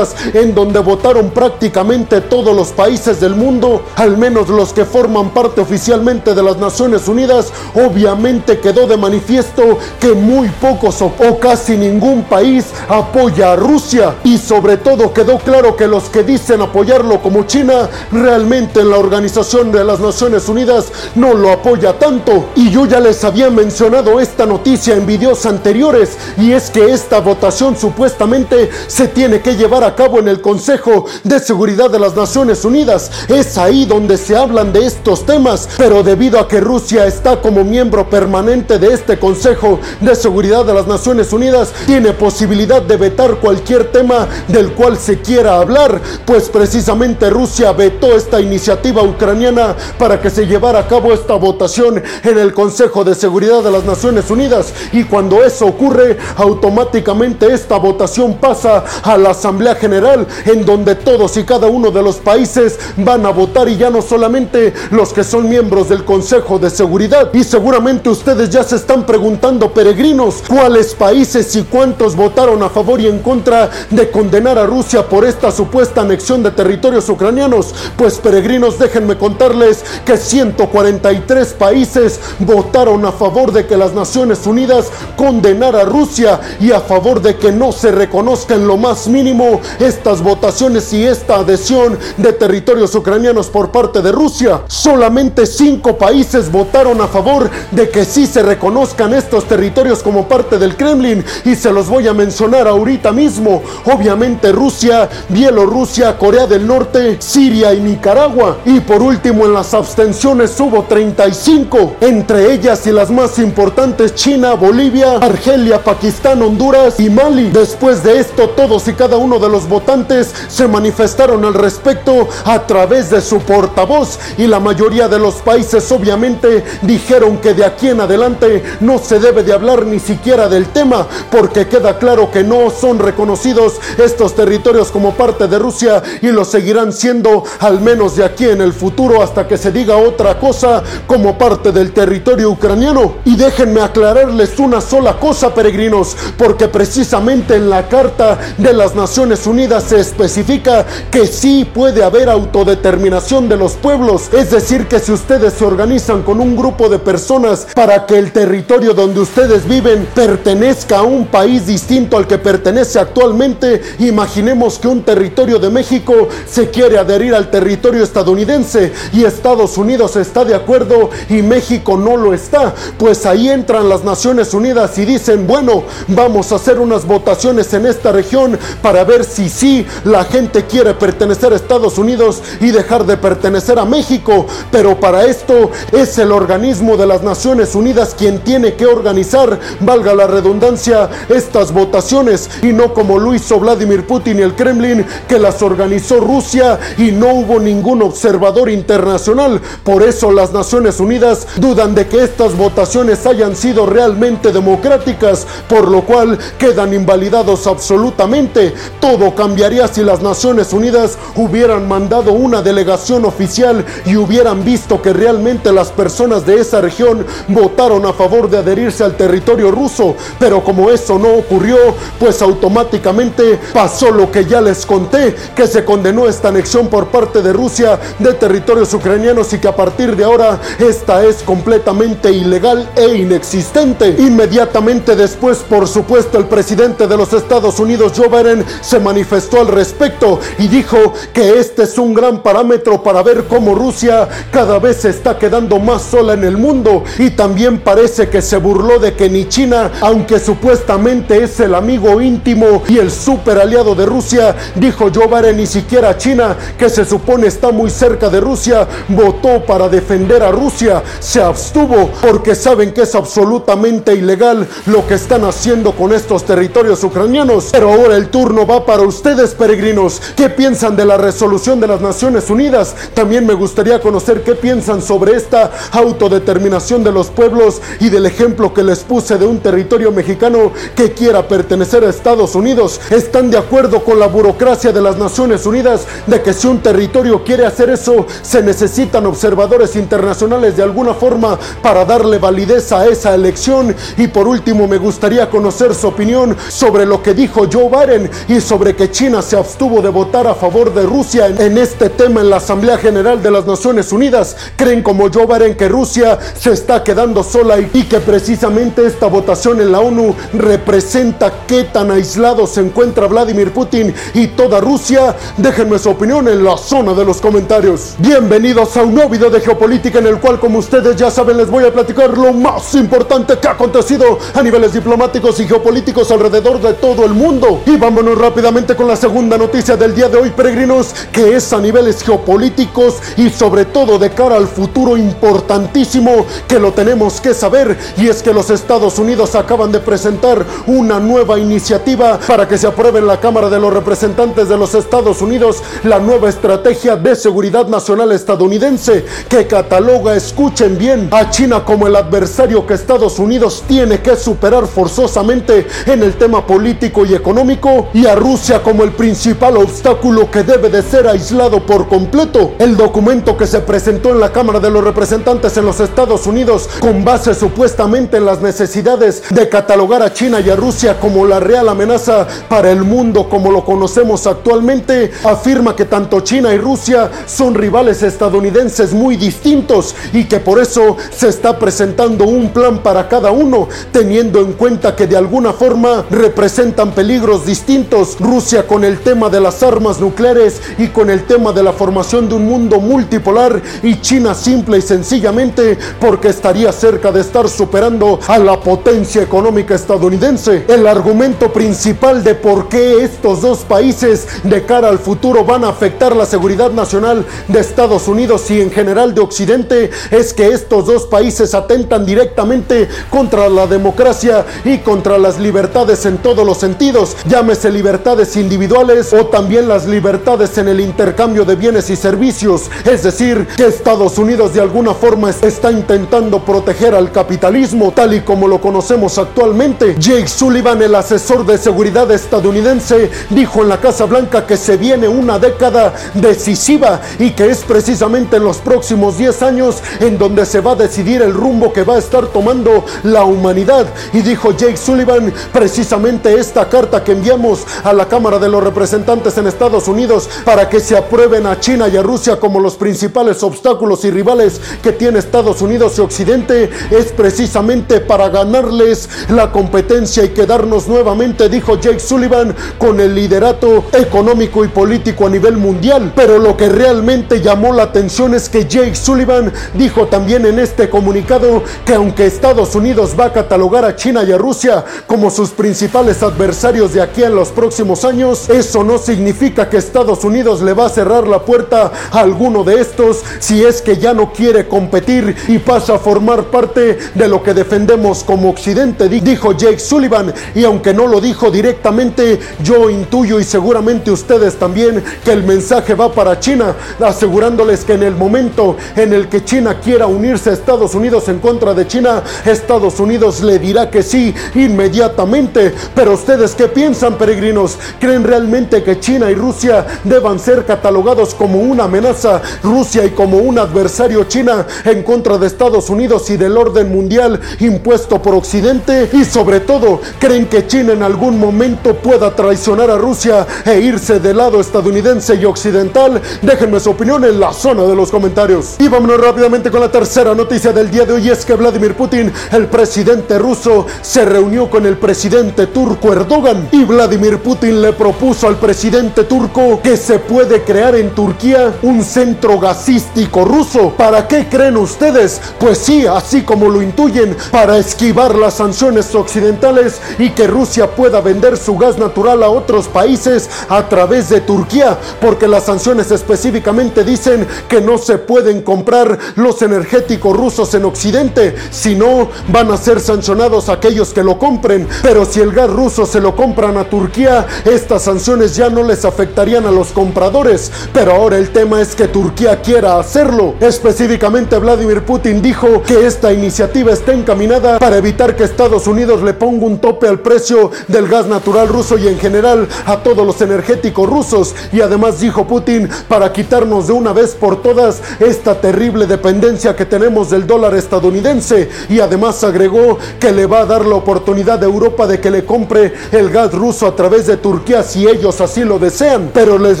en 0.34 0.54
donde 0.54 0.80
votaron 0.80 1.30
prácticamente 1.30 2.20
todos 2.20 2.54
los 2.54 2.68
países 2.68 3.20
del 3.20 3.34
mundo, 3.36 3.82
al 3.96 4.18
menos 4.18 4.48
los 4.48 4.72
que 4.72 4.84
forman 4.84 5.30
parte 5.30 5.60
oficialmente 5.60 6.34
de 6.34 6.42
las 6.42 6.58
Naciones 6.58 7.06
Unidas, 7.06 7.52
obviamente 7.74 8.58
quedó 8.58 8.86
de 8.86 8.96
manifiesto 8.96 9.78
que 10.00 10.12
muy 10.14 10.48
pocos 10.48 11.00
o 11.00 11.38
casi 11.38 11.76
ningún 11.76 12.24
país 12.24 12.66
apoya 12.88 13.52
a 13.52 13.56
Rusia. 13.56 14.16
Y 14.24 14.38
sobre 14.38 14.78
todo 14.78 15.12
quedó 15.12 15.38
claro 15.38 15.76
que 15.76 15.86
los 15.86 16.04
que 16.04 16.24
dicen 16.24 16.60
apoyarlo 16.60 17.20
como 17.20 17.44
China 17.44 17.88
realmente 18.10 18.80
en 18.80 18.90
la 18.90 18.98
Organización 18.98 19.70
de 19.70 19.84
las 19.84 20.00
Naciones 20.00 20.48
Unidas 20.48 20.86
no 21.14 21.34
lo 21.34 21.52
apoya 21.52 21.98
tanto. 21.98 22.46
Y 22.56 22.70
yo 22.70 22.86
ya 22.86 22.98
les 22.98 23.22
había 23.22 23.48
mencionado 23.48 24.18
esta 24.18 24.44
noticia 24.44 24.94
en 24.94 25.06
videos 25.06 25.46
anteriores 25.46 26.16
y 26.36 26.52
es 26.52 26.70
que 26.70 26.90
esta 26.92 27.20
votación 27.20 27.76
supuestamente 27.76 28.70
se 28.88 29.08
tiene 29.08 29.40
que 29.40 29.56
llevar 29.56 29.67
a 29.68 29.94
cabo 29.94 30.18
en 30.18 30.28
el 30.28 30.40
Consejo 30.40 31.04
de 31.24 31.38
Seguridad 31.40 31.90
de 31.90 31.98
las 31.98 32.16
Naciones 32.16 32.64
Unidas. 32.64 33.10
Es 33.28 33.58
ahí 33.58 33.84
donde 33.84 34.16
se 34.16 34.34
hablan 34.34 34.72
de 34.72 34.86
estos 34.86 35.26
temas, 35.26 35.68
pero 35.76 36.02
debido 36.02 36.40
a 36.40 36.48
que 36.48 36.58
Rusia 36.58 37.06
está 37.06 37.42
como 37.42 37.64
miembro 37.64 38.08
permanente 38.08 38.78
de 38.78 38.94
este 38.94 39.18
Consejo 39.18 39.78
de 40.00 40.14
Seguridad 40.16 40.64
de 40.64 40.72
las 40.72 40.86
Naciones 40.86 41.34
Unidas, 41.34 41.72
tiene 41.86 42.14
posibilidad 42.14 42.80
de 42.80 42.96
vetar 42.96 43.36
cualquier 43.36 43.92
tema 43.92 44.26
del 44.48 44.72
cual 44.72 44.96
se 44.96 45.20
quiera 45.20 45.58
hablar, 45.58 46.00
pues 46.24 46.48
precisamente 46.48 47.28
Rusia 47.28 47.72
vetó 47.72 48.16
esta 48.16 48.40
iniciativa 48.40 49.02
ucraniana 49.02 49.76
para 49.98 50.18
que 50.18 50.30
se 50.30 50.46
llevara 50.46 50.80
a 50.80 50.88
cabo 50.88 51.12
esta 51.12 51.34
votación 51.34 52.02
en 52.24 52.38
el 52.38 52.54
Consejo 52.54 53.04
de 53.04 53.14
Seguridad 53.14 53.62
de 53.62 53.70
las 53.70 53.84
Naciones 53.84 54.30
Unidas 54.30 54.72
y 54.92 55.04
cuando 55.04 55.44
eso 55.44 55.66
ocurre, 55.66 56.16
automáticamente 56.36 57.52
esta 57.52 57.76
votación 57.76 58.38
pasa 58.38 58.82
a 59.02 59.18
la 59.18 59.30
Asamblea 59.30 59.57
General 59.74 60.26
en 60.44 60.64
donde 60.64 60.94
todos 60.94 61.36
y 61.36 61.44
cada 61.44 61.66
uno 61.66 61.90
de 61.90 62.02
los 62.02 62.16
países 62.16 62.78
van 62.96 63.26
a 63.26 63.30
votar 63.30 63.68
y 63.68 63.76
ya 63.76 63.90
no 63.90 64.02
solamente 64.02 64.72
los 64.90 65.12
que 65.12 65.24
son 65.24 65.48
miembros 65.48 65.88
del 65.88 66.04
Consejo 66.04 66.58
de 66.58 66.70
Seguridad. 66.70 67.30
Y 67.32 67.44
seguramente 67.44 68.08
ustedes 68.08 68.50
ya 68.50 68.62
se 68.62 68.76
están 68.76 69.04
preguntando, 69.04 69.72
peregrinos, 69.72 70.42
cuáles 70.48 70.94
países 70.94 71.54
y 71.56 71.62
cuántos 71.62 72.16
votaron 72.16 72.62
a 72.62 72.68
favor 72.68 73.00
y 73.00 73.06
en 73.06 73.18
contra 73.20 73.70
de 73.90 74.10
condenar 74.10 74.58
a 74.58 74.66
Rusia 74.66 75.08
por 75.08 75.24
esta 75.24 75.50
supuesta 75.50 76.02
anexión 76.02 76.42
de 76.42 76.50
territorios 76.50 77.08
ucranianos. 77.08 77.74
Pues 77.96 78.18
peregrinos, 78.18 78.78
déjenme 78.78 79.16
contarles 79.16 79.84
que 80.04 80.16
143 80.16 81.52
países 81.54 82.20
votaron 82.38 83.04
a 83.04 83.12
favor 83.12 83.52
de 83.52 83.66
que 83.66 83.76
las 83.76 83.92
Naciones 83.92 84.46
Unidas 84.46 84.90
condenara 85.16 85.82
a 85.82 85.84
Rusia 85.84 86.40
y 86.60 86.72
a 86.72 86.80
favor 86.80 87.20
de 87.20 87.36
que 87.36 87.52
no 87.52 87.72
se 87.72 87.92
reconozca 87.92 88.54
en 88.54 88.66
lo 88.66 88.76
más 88.76 89.08
mínimo 89.08 89.47
estas 89.78 90.22
votaciones 90.22 90.92
y 90.92 91.04
esta 91.04 91.36
adhesión 91.36 91.98
de 92.16 92.32
territorios 92.32 92.94
ucranianos 92.94 93.48
por 93.48 93.70
parte 93.70 94.02
de 94.02 94.12
Rusia. 94.12 94.62
Solamente 94.66 95.46
cinco 95.46 95.96
países 95.96 96.50
votaron 96.50 97.00
a 97.00 97.08
favor 97.08 97.50
de 97.70 97.88
que 97.88 98.04
sí 98.04 98.26
se 98.26 98.42
reconozcan 98.42 99.14
estos 99.14 99.44
territorios 99.44 100.02
como 100.02 100.28
parte 100.28 100.58
del 100.58 100.76
Kremlin 100.76 101.24
y 101.44 101.54
se 101.54 101.72
los 101.72 101.88
voy 101.88 102.08
a 102.08 102.14
mencionar 102.14 102.68
ahorita 102.68 103.12
mismo. 103.12 103.62
Obviamente 103.84 104.52
Rusia, 104.52 105.08
Bielorrusia, 105.28 106.18
Corea 106.18 106.46
del 106.46 106.66
Norte, 106.66 107.16
Siria 107.20 107.72
y 107.74 107.80
Nicaragua. 107.80 108.58
Y 108.64 108.80
por 108.80 109.02
último 109.02 109.46
en 109.46 109.54
las 109.54 109.74
abstenciones 109.74 110.58
hubo 110.60 110.84
35, 110.84 111.96
entre 112.00 112.52
ellas 112.52 112.86
y 112.86 112.92
las 112.92 113.10
más 113.10 113.38
importantes 113.38 114.14
China, 114.14 114.54
Bolivia, 114.54 115.16
Argelia, 115.16 115.82
Pakistán, 115.82 116.42
Honduras 116.42 116.98
y 116.98 117.10
Mali. 117.10 117.50
Después 117.50 118.02
de 118.02 118.20
esto 118.20 118.48
todos 118.50 118.88
y 118.88 118.92
cada 118.92 119.16
uno 119.16 119.37
de 119.38 119.48
los 119.48 119.68
votantes 119.68 120.34
se 120.48 120.68
manifestaron 120.68 121.44
al 121.44 121.54
respecto 121.54 122.28
a 122.44 122.66
través 122.66 123.10
de 123.10 123.20
su 123.20 123.40
portavoz 123.40 124.18
y 124.36 124.46
la 124.46 124.60
mayoría 124.60 125.08
de 125.08 125.18
los 125.18 125.36
países 125.36 125.90
obviamente 125.92 126.64
dijeron 126.82 127.38
que 127.38 127.54
de 127.54 127.64
aquí 127.64 127.88
en 127.88 128.00
adelante 128.00 128.62
no 128.80 128.98
se 128.98 129.18
debe 129.18 129.42
de 129.42 129.52
hablar 129.52 129.86
ni 129.86 130.00
siquiera 130.00 130.48
del 130.48 130.66
tema 130.66 131.06
porque 131.30 131.66
queda 131.68 131.98
claro 131.98 132.30
que 132.30 132.42
no 132.42 132.70
son 132.70 132.98
reconocidos 132.98 133.74
estos 133.98 134.34
territorios 134.34 134.90
como 134.90 135.12
parte 135.14 135.46
de 135.46 135.58
Rusia 135.58 136.02
y 136.22 136.28
lo 136.28 136.44
seguirán 136.44 136.92
siendo 136.92 137.44
al 137.60 137.80
menos 137.80 138.16
de 138.16 138.24
aquí 138.24 138.44
en 138.44 138.60
el 138.60 138.72
futuro 138.72 139.22
hasta 139.22 139.46
que 139.46 139.58
se 139.58 139.72
diga 139.72 139.96
otra 139.96 140.38
cosa 140.38 140.82
como 141.06 141.36
parte 141.36 141.72
del 141.72 141.92
territorio 141.92 142.50
ucraniano. 142.50 143.16
Y 143.24 143.36
déjenme 143.36 143.80
aclararles 143.80 144.58
una 144.58 144.80
sola 144.80 145.18
cosa, 145.18 145.54
peregrinos, 145.54 146.16
porque 146.36 146.68
precisamente 146.68 147.56
en 147.56 147.70
la 147.70 147.88
Carta 147.88 148.38
de 148.56 148.72
las 148.72 148.94
Naciones 148.94 149.17
Unidas 149.18 149.82
se 149.82 149.98
especifica 149.98 150.86
que 151.10 151.26
sí 151.26 151.68
puede 151.74 152.04
haber 152.04 152.28
autodeterminación 152.28 153.48
de 153.48 153.56
los 153.56 153.72
pueblos. 153.72 154.28
Es 154.32 154.52
decir, 154.52 154.86
que 154.86 155.00
si 155.00 155.10
ustedes 155.10 155.54
se 155.54 155.64
organizan 155.64 156.22
con 156.22 156.40
un 156.40 156.56
grupo 156.56 156.88
de 156.88 157.00
personas 157.00 157.66
para 157.74 158.06
que 158.06 158.16
el 158.16 158.30
territorio 158.30 158.94
donde 158.94 159.18
ustedes 159.18 159.66
viven 159.66 160.06
pertenezca 160.14 160.98
a 160.98 161.02
un 161.02 161.26
país 161.26 161.66
distinto 161.66 162.16
al 162.16 162.28
que 162.28 162.38
pertenece 162.38 163.00
actualmente, 163.00 163.82
imaginemos 163.98 164.78
que 164.78 164.86
un 164.86 165.02
territorio 165.02 165.58
de 165.58 165.70
México 165.70 166.28
se 166.48 166.70
quiere 166.70 166.96
adherir 166.96 167.34
al 167.34 167.50
territorio 167.50 168.04
estadounidense 168.04 168.92
y 169.12 169.24
Estados 169.24 169.76
Unidos 169.78 170.14
está 170.14 170.44
de 170.44 170.54
acuerdo 170.54 171.10
y 171.28 171.42
México 171.42 171.96
no 171.96 172.16
lo 172.16 172.34
está, 172.34 172.72
pues 172.96 173.26
ahí 173.26 173.48
entran 173.48 173.88
las 173.88 174.04
Naciones 174.04 174.54
Unidas 174.54 174.96
y 174.96 175.04
dicen, 175.04 175.48
bueno, 175.48 175.82
vamos 176.06 176.52
a 176.52 176.56
hacer 176.56 176.78
unas 176.78 177.04
votaciones 177.04 177.74
en 177.74 177.86
esta 177.86 178.12
región 178.12 178.56
para 178.80 179.07
ver 179.08 179.24
si 179.24 179.48
sí 179.48 179.84
la 180.04 180.24
gente 180.24 180.66
quiere 180.66 180.94
pertenecer 180.94 181.52
a 181.52 181.56
Estados 181.56 181.98
Unidos 181.98 182.40
y 182.60 182.70
dejar 182.70 183.04
de 183.06 183.16
pertenecer 183.16 183.78
a 183.80 183.84
México, 183.84 184.46
pero 184.70 185.00
para 185.00 185.24
esto 185.24 185.72
es 185.90 186.16
el 186.18 186.30
organismo 186.30 186.96
de 186.96 187.06
las 187.06 187.24
Naciones 187.24 187.74
Unidas 187.74 188.14
quien 188.16 188.38
tiene 188.40 188.74
que 188.74 188.86
organizar, 188.86 189.58
valga 189.80 190.14
la 190.14 190.26
redundancia, 190.26 191.08
estas 191.28 191.72
votaciones 191.72 192.48
y 192.62 192.68
no 192.68 192.94
como 192.94 193.18
lo 193.18 193.34
hizo 193.34 193.58
Vladimir 193.58 194.06
Putin 194.06 194.38
y 194.38 194.42
el 194.42 194.54
Kremlin 194.54 195.04
que 195.26 195.38
las 195.38 195.62
organizó 195.62 196.20
Rusia 196.20 196.78
y 196.98 197.10
no 197.10 197.32
hubo 197.32 197.58
ningún 197.58 198.02
observador 198.02 198.68
internacional. 198.68 199.60
Por 199.82 200.02
eso 200.02 200.30
las 200.30 200.52
Naciones 200.52 201.00
Unidas 201.00 201.46
dudan 201.56 201.94
de 201.94 202.06
que 202.06 202.22
estas 202.22 202.56
votaciones 202.56 203.24
hayan 203.26 203.56
sido 203.56 203.86
realmente 203.86 204.52
democráticas, 204.52 205.46
por 205.68 205.90
lo 205.90 206.02
cual 206.02 206.38
quedan 206.58 206.92
invalidados 206.92 207.66
absolutamente. 207.66 208.74
Todo 209.00 209.34
cambiaría 209.34 209.86
si 209.86 210.02
las 210.02 210.22
Naciones 210.22 210.72
Unidas 210.72 211.18
hubieran 211.36 211.86
mandado 211.86 212.32
una 212.32 212.62
delegación 212.62 213.24
oficial 213.24 213.84
y 214.04 214.16
hubieran 214.16 214.64
visto 214.64 215.00
que 215.00 215.12
realmente 215.12 215.72
las 215.72 215.92
personas 215.92 216.44
de 216.44 216.60
esa 216.60 216.80
región 216.80 217.24
votaron 217.46 218.04
a 218.06 218.12
favor 218.12 218.50
de 218.50 218.58
adherirse 218.58 219.04
al 219.04 219.16
territorio 219.16 219.70
ruso. 219.70 220.16
Pero 220.38 220.64
como 220.64 220.90
eso 220.90 221.18
no 221.18 221.34
ocurrió, 221.34 221.76
pues 222.18 222.42
automáticamente 222.42 223.58
pasó 223.72 224.10
lo 224.10 224.32
que 224.32 224.44
ya 224.44 224.60
les 224.60 224.84
conté, 224.84 225.34
que 225.54 225.68
se 225.68 225.84
condenó 225.84 226.26
esta 226.26 226.48
anexión 226.48 226.88
por 226.88 227.06
parte 227.06 227.40
de 227.40 227.52
Rusia 227.52 228.00
de 228.18 228.34
territorios 228.34 228.92
ucranianos 228.94 229.52
y 229.52 229.58
que 229.58 229.68
a 229.68 229.76
partir 229.76 230.16
de 230.16 230.24
ahora 230.24 230.60
esta 230.78 231.24
es 231.24 231.42
completamente 231.44 232.32
ilegal 232.32 232.90
e 232.96 233.14
inexistente. 233.14 234.16
Inmediatamente 234.18 235.14
después, 235.14 235.58
por 235.58 235.86
supuesto, 235.86 236.36
el 236.38 236.46
presidente 236.46 237.06
de 237.06 237.16
los 237.16 237.32
Estados 237.32 237.78
Unidos, 237.78 238.12
Joe 238.16 238.28
Biden, 238.28 238.64
se 238.88 238.98
manifestó 238.98 239.60
al 239.60 239.68
respecto 239.68 240.40
y 240.58 240.66
dijo 240.66 241.12
que 241.34 241.58
este 241.58 241.82
es 241.82 241.98
un 241.98 242.14
gran 242.14 242.42
parámetro 242.42 243.02
para 243.02 243.22
ver 243.22 243.44
cómo 243.44 243.74
Rusia 243.74 244.26
cada 244.50 244.78
vez 244.78 245.02
se 245.02 245.10
está 245.10 245.38
quedando 245.38 245.78
más 245.78 246.02
sola 246.02 246.32
en 246.32 246.44
el 246.44 246.56
mundo 246.56 247.04
y 247.18 247.30
también 247.30 247.80
parece 247.80 248.30
que 248.30 248.40
se 248.40 248.56
burló 248.56 248.98
de 248.98 249.12
que 249.12 249.28
ni 249.28 249.46
China, 249.46 249.92
aunque 250.00 250.40
supuestamente 250.40 251.42
es 251.42 251.60
el 251.60 251.74
amigo 251.74 252.22
íntimo 252.22 252.82
y 252.88 252.96
el 252.96 253.10
super 253.10 253.58
aliado 253.58 253.94
de 253.94 254.06
Rusia, 254.06 254.56
dijo 254.74 255.10
Joe 255.14 255.26
Biden, 255.26 255.58
ni 255.58 255.66
siquiera 255.66 256.16
China, 256.16 256.56
que 256.78 256.88
se 256.88 257.04
supone 257.04 257.46
está 257.46 257.70
muy 257.70 257.90
cerca 257.90 258.30
de 258.30 258.40
Rusia, 258.40 258.88
votó 259.08 259.62
para 259.66 259.88
defender 259.88 260.42
a 260.42 260.50
Rusia, 260.50 261.02
se 261.20 261.42
abstuvo 261.42 262.10
porque 262.22 262.54
saben 262.54 262.94
que 262.94 263.02
es 263.02 263.14
absolutamente 263.14 264.14
ilegal 264.14 264.66
lo 264.86 265.06
que 265.06 265.14
están 265.14 265.44
haciendo 265.44 265.92
con 265.92 266.14
estos 266.14 266.44
territorios 266.44 267.04
ucranianos. 267.04 267.68
Pero 267.72 267.92
ahora 267.92 268.16
el 268.16 268.28
turno 268.28 268.66
va 268.66 268.77
para 268.84 269.02
ustedes, 269.02 269.54
peregrinos. 269.54 270.20
¿Qué 270.36 270.48
piensan 270.48 270.96
de 270.96 271.04
la 271.04 271.16
resolución 271.16 271.80
de 271.80 271.86
las 271.86 272.00
Naciones 272.00 272.50
Unidas? 272.50 272.94
También 273.14 273.46
me 273.46 273.54
gustaría 273.54 274.00
conocer 274.00 274.42
qué 274.42 274.54
piensan 274.54 275.02
sobre 275.02 275.36
esta 275.36 275.70
autodeterminación 275.92 277.04
de 277.04 277.12
los 277.12 277.28
pueblos 277.28 277.80
y 278.00 278.08
del 278.08 278.26
ejemplo 278.26 278.74
que 278.74 278.82
les 278.82 279.00
puse 279.00 279.38
de 279.38 279.46
un 279.46 279.60
territorio 279.60 280.12
mexicano 280.12 280.72
que 280.94 281.12
quiera 281.12 281.46
pertenecer 281.46 282.04
a 282.04 282.10
Estados 282.10 282.54
Unidos. 282.54 283.00
¿Están 283.10 283.50
de 283.50 283.58
acuerdo 283.58 284.04
con 284.04 284.18
la 284.18 284.26
burocracia 284.26 284.92
de 284.92 285.00
las 285.00 285.16
Naciones 285.16 285.66
Unidas 285.66 286.06
de 286.26 286.42
que 286.42 286.52
si 286.52 286.66
un 286.66 286.80
territorio 286.80 287.44
quiere 287.44 287.66
hacer 287.66 287.90
eso, 287.90 288.26
se 288.42 288.62
necesitan 288.62 289.26
observadores 289.26 289.96
internacionales 289.96 290.76
de 290.76 290.82
alguna 290.82 291.14
forma 291.14 291.58
para 291.82 292.04
darle 292.04 292.38
validez 292.38 292.92
a 292.92 293.06
esa 293.06 293.34
elección? 293.34 293.94
Y 294.16 294.28
por 294.28 294.46
último, 294.46 294.86
me 294.86 294.98
gustaría 294.98 295.50
conocer 295.50 295.94
su 295.94 296.08
opinión 296.08 296.56
sobre 296.68 297.06
lo 297.06 297.22
que 297.22 297.34
dijo 297.34 297.66
Joe 297.70 297.88
Biden 297.88 298.30
y 298.48 298.60
sobre 298.68 298.94
que 298.94 299.10
China 299.10 299.40
se 299.40 299.56
abstuvo 299.56 300.02
de 300.02 300.10
votar 300.10 300.46
a 300.46 300.54
favor 300.54 300.92
de 300.92 301.04
Rusia 301.04 301.46
en 301.46 301.78
este 301.78 302.10
tema 302.10 302.42
en 302.42 302.50
la 302.50 302.58
Asamblea 302.58 302.98
General 302.98 303.42
de 303.42 303.50
las 303.50 303.64
Naciones 303.64 304.12
Unidas. 304.12 304.56
¿Creen 304.76 305.02
como 305.02 305.30
Joe 305.32 305.46
Biden 305.46 305.74
que 305.74 305.88
Rusia 305.88 306.38
se 306.54 306.72
está 306.72 307.02
quedando 307.02 307.42
sola 307.42 307.78
y 307.80 308.02
que 308.02 308.20
precisamente 308.20 309.06
esta 309.06 309.26
votación 309.26 309.80
en 309.80 309.90
la 309.90 310.00
ONU 310.00 310.34
representa 310.52 311.64
qué 311.66 311.84
tan 311.84 312.10
aislado 312.10 312.66
se 312.66 312.82
encuentra 312.82 313.26
Vladimir 313.26 313.72
Putin 313.72 314.14
y 314.34 314.48
toda 314.48 314.80
Rusia? 314.80 315.34
Déjenme 315.56 315.98
su 315.98 316.10
opinión 316.10 316.46
en 316.46 316.62
la 316.62 316.76
zona 316.76 317.14
de 317.14 317.24
los 317.24 317.40
comentarios. 317.40 318.16
Bienvenidos 318.18 318.94
a 318.98 319.02
un 319.02 319.14
nuevo 319.14 319.30
video 319.30 319.48
de 319.48 319.62
geopolítica 319.62 320.18
en 320.18 320.26
el 320.26 320.40
cual 320.40 320.60
como 320.60 320.80
ustedes 320.80 321.16
ya 321.16 321.30
saben 321.30 321.56
les 321.56 321.70
voy 321.70 321.86
a 321.86 321.92
platicar 321.92 322.36
lo 322.36 322.52
más 322.52 322.94
importante 322.96 323.56
que 323.58 323.66
ha 323.66 323.70
acontecido 323.70 324.38
a 324.52 324.62
niveles 324.62 324.92
diplomáticos 324.92 325.58
y 325.58 325.66
geopolíticos 325.66 326.30
alrededor 326.30 326.82
de 326.82 326.92
todo 326.92 327.24
el 327.24 327.32
mundo. 327.32 327.80
Y 327.86 327.96
vámonos 327.96 328.36
rápidamente 328.58 328.96
con 328.96 329.06
la 329.06 329.14
segunda 329.14 329.56
noticia 329.56 329.96
del 329.96 330.16
día 330.16 330.28
de 330.28 330.36
hoy, 330.36 330.50
peregrinos, 330.50 331.14
que 331.30 331.54
es 331.54 331.72
a 331.72 331.78
niveles 331.78 332.24
geopolíticos 332.24 333.14
y 333.36 333.50
sobre 333.50 333.84
todo 333.84 334.18
de 334.18 334.30
cara 334.30 334.56
al 334.56 334.66
futuro 334.66 335.16
importantísimo 335.16 336.44
que 336.66 336.80
lo 336.80 336.92
tenemos 336.92 337.40
que 337.40 337.54
saber. 337.54 337.96
Y 338.16 338.26
es 338.26 338.42
que 338.42 338.52
los 338.52 338.70
Estados 338.70 339.20
Unidos 339.20 339.54
acaban 339.54 339.92
de 339.92 340.00
presentar 340.00 340.66
una 340.88 341.20
nueva 341.20 341.56
iniciativa 341.56 342.40
para 342.48 342.66
que 342.66 342.76
se 342.76 342.88
apruebe 342.88 343.20
en 343.20 343.28
la 343.28 343.38
Cámara 343.38 343.70
de 343.70 343.78
los 343.78 343.92
Representantes 343.92 344.68
de 344.68 344.76
los 344.76 344.92
Estados 344.92 345.40
Unidos 345.40 345.80
la 346.02 346.18
nueva 346.18 346.48
estrategia 346.48 347.14
de 347.14 347.36
seguridad 347.36 347.86
nacional 347.86 348.32
estadounidense 348.32 349.24
que 349.48 349.68
cataloga, 349.68 350.34
escuchen 350.34 350.98
bien, 350.98 351.28
a 351.30 351.48
China 351.48 351.84
como 351.84 352.08
el 352.08 352.16
adversario 352.16 352.84
que 352.84 352.94
Estados 352.94 353.38
Unidos 353.38 353.84
tiene 353.86 354.20
que 354.20 354.34
superar 354.34 354.88
forzosamente 354.88 355.86
en 356.06 356.24
el 356.24 356.34
tema 356.34 356.66
político 356.66 357.24
y 357.24 357.34
económico 357.34 358.08
y 358.12 358.26
a 358.26 358.34
Rusia 358.34 358.47
como 358.82 359.04
el 359.04 359.12
principal 359.12 359.76
obstáculo 359.76 360.50
que 360.50 360.62
debe 360.62 360.88
de 360.88 361.02
ser 361.02 361.28
aislado 361.28 361.84
por 361.84 362.08
completo. 362.08 362.72
El 362.78 362.96
documento 362.96 363.58
que 363.58 363.66
se 363.66 363.80
presentó 363.80 364.30
en 364.30 364.40
la 364.40 364.52
Cámara 364.52 364.80
de 364.80 364.90
los 364.90 365.04
Representantes 365.04 365.76
en 365.76 365.84
los 365.84 366.00
Estados 366.00 366.46
Unidos 366.46 366.88
con 366.98 367.26
base 367.26 367.54
supuestamente 367.54 368.38
en 368.38 368.46
las 368.46 368.62
necesidades 368.62 369.42
de 369.50 369.68
catalogar 369.68 370.22
a 370.22 370.32
China 370.32 370.60
y 370.60 370.70
a 370.70 370.76
Rusia 370.76 371.20
como 371.20 371.44
la 371.44 371.60
real 371.60 371.90
amenaza 371.90 372.46
para 372.70 372.90
el 372.90 373.04
mundo 373.04 373.50
como 373.50 373.70
lo 373.70 373.84
conocemos 373.84 374.46
actualmente, 374.46 375.30
afirma 375.44 375.94
que 375.94 376.06
tanto 376.06 376.40
China 376.40 376.72
y 376.72 376.78
Rusia 376.78 377.30
son 377.44 377.74
rivales 377.74 378.22
estadounidenses 378.22 379.12
muy 379.12 379.36
distintos 379.36 380.14
y 380.32 380.44
que 380.44 380.58
por 380.58 380.80
eso 380.80 381.18
se 381.30 381.50
está 381.50 381.78
presentando 381.78 382.46
un 382.46 382.70
plan 382.70 383.02
para 383.02 383.28
cada 383.28 383.50
uno, 383.50 383.88
teniendo 384.10 384.60
en 384.60 384.72
cuenta 384.72 385.14
que 385.14 385.26
de 385.26 385.36
alguna 385.36 385.74
forma 385.74 386.24
representan 386.30 387.10
peligros 387.10 387.66
distintos. 387.66 388.27
Rusia 388.38 388.86
con 388.86 389.04
el 389.04 389.20
tema 389.20 389.48
de 389.48 389.60
las 389.60 389.82
armas 389.82 390.20
nucleares 390.20 390.80
y 390.98 391.08
con 391.08 391.30
el 391.30 391.44
tema 391.44 391.72
de 391.72 391.82
la 391.82 391.92
formación 391.92 392.48
de 392.48 392.54
un 392.54 392.66
mundo 392.66 393.00
multipolar 393.00 393.80
y 394.02 394.20
China 394.20 394.54
simple 394.54 394.98
y 394.98 395.02
sencillamente 395.02 395.98
porque 396.20 396.48
estaría 396.48 396.92
cerca 396.92 397.32
de 397.32 397.40
estar 397.40 397.68
superando 397.68 398.38
a 398.46 398.58
la 398.58 398.78
potencia 398.80 399.42
económica 399.42 399.94
estadounidense. 399.94 400.84
El 400.88 401.06
argumento 401.06 401.72
principal 401.72 402.44
de 402.44 402.54
por 402.54 402.88
qué 402.88 403.22
estos 403.24 403.62
dos 403.62 403.78
países 403.80 404.46
de 404.64 404.84
cara 404.84 405.08
al 405.08 405.18
futuro 405.18 405.64
van 405.64 405.84
a 405.84 405.88
afectar 405.88 406.36
la 406.36 406.46
seguridad 406.46 406.90
nacional 406.90 407.46
de 407.68 407.80
Estados 407.80 408.28
Unidos 408.28 408.70
y 408.70 408.80
en 408.80 408.90
general 408.90 409.34
de 409.34 409.40
Occidente 409.40 410.10
es 410.30 410.52
que 410.52 410.68
estos 410.68 411.06
dos 411.06 411.26
países 411.26 411.74
atentan 411.74 412.26
directamente 412.26 413.08
contra 413.30 413.68
la 413.68 413.86
democracia 413.86 414.66
y 414.84 414.98
contra 414.98 415.38
las 415.38 415.58
libertades 415.58 416.26
en 416.26 416.38
todos 416.38 416.66
los 416.66 416.78
sentidos. 416.78 417.36
Llámese 417.46 417.90
libertad 417.90 418.17
individuales 418.56 419.32
o 419.32 419.46
también 419.46 419.88
las 419.88 420.06
libertades 420.06 420.76
en 420.78 420.88
el 420.88 421.00
intercambio 421.00 421.64
de 421.64 421.76
bienes 421.76 422.10
y 422.10 422.16
servicios. 422.16 422.90
Es 423.04 423.22
decir, 423.22 423.66
que 423.76 423.86
Estados 423.86 424.38
Unidos 424.38 424.74
de 424.74 424.80
alguna 424.80 425.14
forma 425.14 425.50
está 425.50 425.90
intentando 425.90 426.64
proteger 426.64 427.14
al 427.14 427.32
capitalismo 427.32 428.12
tal 428.12 428.34
y 428.34 428.40
como 428.40 428.68
lo 428.68 428.80
conocemos 428.80 429.38
actualmente. 429.38 430.16
Jake 430.18 430.48
Sullivan, 430.48 431.00
el 431.00 431.14
asesor 431.14 431.64
de 431.64 431.78
seguridad 431.78 432.30
estadounidense, 432.30 433.30
dijo 433.50 433.82
en 433.82 433.88
la 433.88 433.98
Casa 433.98 434.26
Blanca 434.26 434.66
que 434.66 434.76
se 434.76 434.96
viene 434.96 435.28
una 435.28 435.58
década 435.58 436.14
decisiva 436.34 437.20
y 437.38 437.50
que 437.52 437.70
es 437.70 437.82
precisamente 437.84 438.56
en 438.56 438.64
los 438.64 438.78
próximos 438.78 439.38
10 439.38 439.62
años 439.62 440.02
en 440.20 440.38
donde 440.38 440.66
se 440.66 440.80
va 440.80 440.92
a 440.92 440.96
decidir 440.96 441.42
el 441.42 441.54
rumbo 441.54 441.92
que 441.92 442.02
va 442.02 442.16
a 442.16 442.18
estar 442.18 442.46
tomando 442.48 443.04
la 443.22 443.44
humanidad. 443.44 444.06
Y 444.32 444.40
dijo 444.40 444.72
Jake 444.72 444.96
Sullivan, 444.96 445.52
precisamente 445.72 446.58
esta 446.58 446.88
carta 446.88 447.24
que 447.24 447.32
enviamos 447.32 447.86
a 448.08 448.12
la 448.14 448.26
Cámara 448.26 448.58
de 448.58 448.68
los 448.68 448.82
Representantes 448.82 449.58
en 449.58 449.66
Estados 449.66 450.08
Unidos 450.08 450.48
para 450.64 450.88
que 450.88 450.98
se 450.98 451.16
aprueben 451.16 451.66
a 451.66 451.78
China 451.78 452.08
y 452.08 452.16
a 452.16 452.22
Rusia 452.22 452.58
como 452.58 452.80
los 452.80 452.96
principales 452.96 453.62
obstáculos 453.62 454.24
y 454.24 454.30
rivales 454.30 454.80
que 455.02 455.12
tiene 455.12 455.38
Estados 455.38 455.82
Unidos 455.82 456.16
y 456.16 456.22
Occidente 456.22 456.88
es 457.10 457.32
precisamente 457.32 458.20
para 458.20 458.48
ganarles 458.48 459.28
la 459.50 459.70
competencia 459.70 460.42
y 460.42 460.48
quedarnos 460.48 461.06
nuevamente, 461.06 461.68
dijo 461.68 462.00
Jake 462.00 462.20
Sullivan, 462.20 462.74
con 462.96 463.20
el 463.20 463.34
liderato 463.34 464.04
económico 464.12 464.84
y 464.84 464.88
político 464.88 465.46
a 465.46 465.50
nivel 465.50 465.76
mundial. 465.76 466.32
Pero 466.34 466.58
lo 466.58 466.76
que 466.76 466.88
realmente 466.88 467.60
llamó 467.60 467.92
la 467.92 468.04
atención 468.04 468.54
es 468.54 468.70
que 468.70 468.86
Jake 468.86 469.16
Sullivan 469.16 469.72
dijo 469.94 470.28
también 470.28 470.64
en 470.64 470.78
este 470.78 471.10
comunicado 471.10 471.82
que 472.06 472.14
aunque 472.14 472.46
Estados 472.46 472.94
Unidos 472.94 473.34
va 473.38 473.46
a 473.46 473.52
catalogar 473.52 474.04
a 474.06 474.16
China 474.16 474.44
y 474.44 474.52
a 474.52 474.58
Rusia 474.58 475.04
como 475.26 475.50
sus 475.50 475.70
principales 475.70 476.42
adversarios 476.42 477.12
de 477.12 477.20
aquí 477.20 477.42
en 477.42 477.54
los 477.54 477.68
próximos 477.68 477.97
años, 478.24 478.70
eso 478.70 479.02
no 479.02 479.18
significa 479.18 479.88
que 479.90 479.96
Estados 479.96 480.44
Unidos 480.44 480.82
le 480.82 480.92
va 480.92 481.06
a 481.06 481.08
cerrar 481.08 481.48
la 481.48 481.58
puerta 481.64 482.12
a 482.30 482.40
alguno 482.40 482.84
de 482.84 483.00
estos 483.00 483.42
si 483.58 483.84
es 483.84 484.00
que 484.00 484.18
ya 484.18 484.32
no 484.32 484.52
quiere 484.52 484.86
competir 484.86 485.56
y 485.66 485.78
pasa 485.78 486.14
a 486.14 486.18
formar 486.18 486.64
parte 486.66 487.18
de 487.34 487.48
lo 487.48 487.60
que 487.60 487.74
defendemos 487.74 488.44
como 488.44 488.70
Occidente, 488.70 489.28
dijo 489.28 489.72
Jake 489.72 489.98
Sullivan. 489.98 490.54
Y 490.76 490.84
aunque 490.84 491.12
no 491.12 491.26
lo 491.26 491.40
dijo 491.40 491.72
directamente, 491.72 492.60
yo 492.84 493.10
intuyo 493.10 493.58
y 493.58 493.64
seguramente 493.64 494.30
ustedes 494.30 494.76
también 494.76 495.22
que 495.44 495.50
el 495.50 495.64
mensaje 495.64 496.14
va 496.14 496.30
para 496.32 496.60
China, 496.60 496.94
asegurándoles 497.20 498.04
que 498.04 498.12
en 498.12 498.22
el 498.22 498.36
momento 498.36 498.96
en 499.16 499.32
el 499.32 499.48
que 499.48 499.64
China 499.64 499.98
quiera 499.98 500.28
unirse 500.28 500.70
a 500.70 500.74
Estados 500.74 501.16
Unidos 501.16 501.48
en 501.48 501.58
contra 501.58 501.94
de 501.94 502.06
China, 502.06 502.44
Estados 502.64 503.18
Unidos 503.18 503.60
le 503.60 503.80
dirá 503.80 504.08
que 504.08 504.22
sí 504.22 504.54
inmediatamente. 504.76 505.92
Pero 506.14 506.34
ustedes 506.34 506.76
qué 506.76 506.86
piensan, 506.86 507.36
peregrinos? 507.36 507.87
¿Creen 508.20 508.44
realmente 508.44 509.02
que 509.02 509.20
China 509.20 509.50
y 509.50 509.54
Rusia 509.54 510.06
deban 510.24 510.58
ser 510.58 510.84
catalogados 510.84 511.54
como 511.54 511.78
una 511.78 512.04
amenaza? 512.04 512.60
Rusia 512.82 513.24
y 513.24 513.30
como 513.30 513.58
un 513.58 513.78
adversario 513.78 514.44
China 514.44 514.86
en 515.04 515.22
contra 515.22 515.58
de 515.58 515.66
Estados 515.66 516.10
Unidos 516.10 516.50
y 516.50 516.56
del 516.56 516.76
orden 516.76 517.10
mundial 517.12 517.60
impuesto 517.80 518.42
por 518.42 518.54
Occidente? 518.54 519.30
Y 519.32 519.44
sobre 519.44 519.80
todo, 519.80 520.20
¿creen 520.38 520.66
que 520.66 520.86
China 520.86 521.12
en 521.12 521.22
algún 521.22 521.58
momento 521.58 522.14
pueda 522.16 522.54
traicionar 522.54 523.10
a 523.10 523.16
Rusia 523.16 523.66
e 523.84 524.00
irse 524.00 524.40
del 524.40 524.56
lado 524.56 524.80
estadounidense 524.80 525.54
y 525.54 525.64
occidental? 525.64 526.40
Déjenme 526.62 527.00
su 527.00 527.10
opinión 527.10 527.44
en 527.44 527.60
la 527.60 527.72
zona 527.72 528.02
de 528.02 528.14
los 528.14 528.30
comentarios. 528.30 528.96
Y 528.98 529.08
vámonos 529.08 529.40
rápidamente 529.40 529.90
con 529.90 530.00
la 530.00 530.10
tercera 530.10 530.54
noticia 530.54 530.92
del 530.92 531.10
día 531.10 531.24
de 531.24 531.34
hoy 531.34 531.48
es 531.48 531.64
que 531.64 531.74
Vladimir 531.74 532.14
Putin, 532.14 532.52
el 532.72 532.86
presidente 532.86 533.58
ruso, 533.58 534.06
se 534.22 534.44
reunió 534.44 534.90
con 534.90 535.06
el 535.06 535.16
presidente 535.16 535.86
turco 535.86 536.32
Erdogan 536.32 536.88
y 536.92 537.04
Vladimir 537.04 537.58
Putin 537.58 537.77
le 537.80 538.12
propuso 538.12 538.66
al 538.66 538.76
presidente 538.76 539.44
turco 539.44 540.00
que 540.02 540.16
se 540.16 540.40
puede 540.40 540.82
crear 540.82 541.14
en 541.14 541.30
Turquía 541.30 541.94
un 542.02 542.24
centro 542.24 542.78
gasístico 542.80 543.64
ruso. 543.64 544.14
¿Para 544.16 544.48
qué 544.48 544.68
creen 544.68 544.96
ustedes? 544.96 545.60
Pues 545.78 545.98
sí, 545.98 546.26
así 546.26 546.62
como 546.62 546.88
lo 546.88 547.00
intuyen, 547.00 547.56
para 547.70 547.96
esquivar 547.98 548.56
las 548.56 548.74
sanciones 548.74 549.32
occidentales 549.34 550.20
y 550.38 550.50
que 550.50 550.66
Rusia 550.66 551.14
pueda 551.14 551.40
vender 551.40 551.76
su 551.76 551.96
gas 551.96 552.18
natural 552.18 552.62
a 552.64 552.68
otros 552.68 553.06
países 553.06 553.70
a 553.88 554.08
través 554.08 554.48
de 554.48 554.60
Turquía, 554.60 555.16
porque 555.40 555.68
las 555.68 555.84
sanciones 555.84 556.32
específicamente 556.32 557.22
dicen 557.22 557.66
que 557.88 558.00
no 558.00 558.18
se 558.18 558.38
pueden 558.38 558.82
comprar 558.82 559.38
los 559.54 559.82
energéticos 559.82 560.56
rusos 560.56 560.92
en 560.94 561.04
Occidente, 561.04 561.76
si 561.90 562.16
no 562.16 562.48
van 562.68 562.90
a 562.90 562.96
ser 562.96 563.20
sancionados 563.20 563.88
aquellos 563.88 564.30
que 564.30 564.42
lo 564.42 564.58
compren, 564.58 565.06
pero 565.22 565.44
si 565.44 565.60
el 565.60 565.72
gas 565.72 565.90
ruso 565.90 566.26
se 566.26 566.40
lo 566.40 566.56
compran 566.56 566.96
a 566.96 567.08
Turquía, 567.08 567.66
estas 567.84 568.22
sanciones 568.22 568.76
ya 568.76 568.90
no 568.90 569.02
les 569.02 569.24
afectarían 569.24 569.86
a 569.86 569.90
los 569.90 570.08
compradores, 570.08 570.90
pero 571.12 571.32
ahora 571.32 571.58
el 571.58 571.70
tema 571.70 572.00
es 572.00 572.14
que 572.14 572.28
Turquía 572.28 572.80
quiera 572.82 573.18
hacerlo. 573.18 573.74
Específicamente 573.80 574.78
Vladimir 574.78 575.22
Putin 575.22 575.62
dijo 575.62 576.02
que 576.02 576.26
esta 576.26 576.52
iniciativa 576.52 577.12
está 577.12 577.32
encaminada 577.32 577.98
para 577.98 578.16
evitar 578.16 578.56
que 578.56 578.64
Estados 578.64 579.06
Unidos 579.06 579.42
le 579.42 579.54
ponga 579.54 579.86
un 579.86 579.98
tope 579.98 580.28
al 580.28 580.40
precio 580.40 580.90
del 581.08 581.28
gas 581.28 581.46
natural 581.46 581.88
ruso 581.88 582.18
y 582.18 582.28
en 582.28 582.38
general 582.38 582.88
a 583.04 583.18
todos 583.18 583.46
los 583.46 583.60
energéticos 583.60 584.28
rusos 584.28 584.74
y 584.92 585.00
además 585.00 585.40
dijo 585.40 585.66
Putin 585.66 586.08
para 586.28 586.52
quitarnos 586.52 587.06
de 587.06 587.12
una 587.12 587.32
vez 587.32 587.54
por 587.54 587.82
todas 587.82 588.22
esta 588.40 588.80
terrible 588.80 589.26
dependencia 589.26 589.94
que 589.94 590.06
tenemos 590.06 590.50
del 590.50 590.66
dólar 590.66 590.94
estadounidense 590.94 591.88
y 592.08 592.20
además 592.20 592.64
agregó 592.64 593.18
que 593.38 593.52
le 593.52 593.66
va 593.66 593.80
a 593.80 593.86
dar 593.86 594.06
la 594.06 594.16
oportunidad 594.16 594.82
a 594.82 594.86
Europa 594.86 595.26
de 595.26 595.40
que 595.40 595.50
le 595.50 595.64
compre 595.64 596.14
el 596.32 596.50
gas 596.50 596.72
ruso 596.72 597.06
a 597.06 597.14
través 597.14 597.46
de 597.46 597.56
Turquía 597.58 598.02
si 598.02 598.26
ellos 598.26 598.60
así 598.60 598.84
lo 598.84 598.98
desean. 598.98 599.50
Pero 599.52 599.78
les 599.78 600.00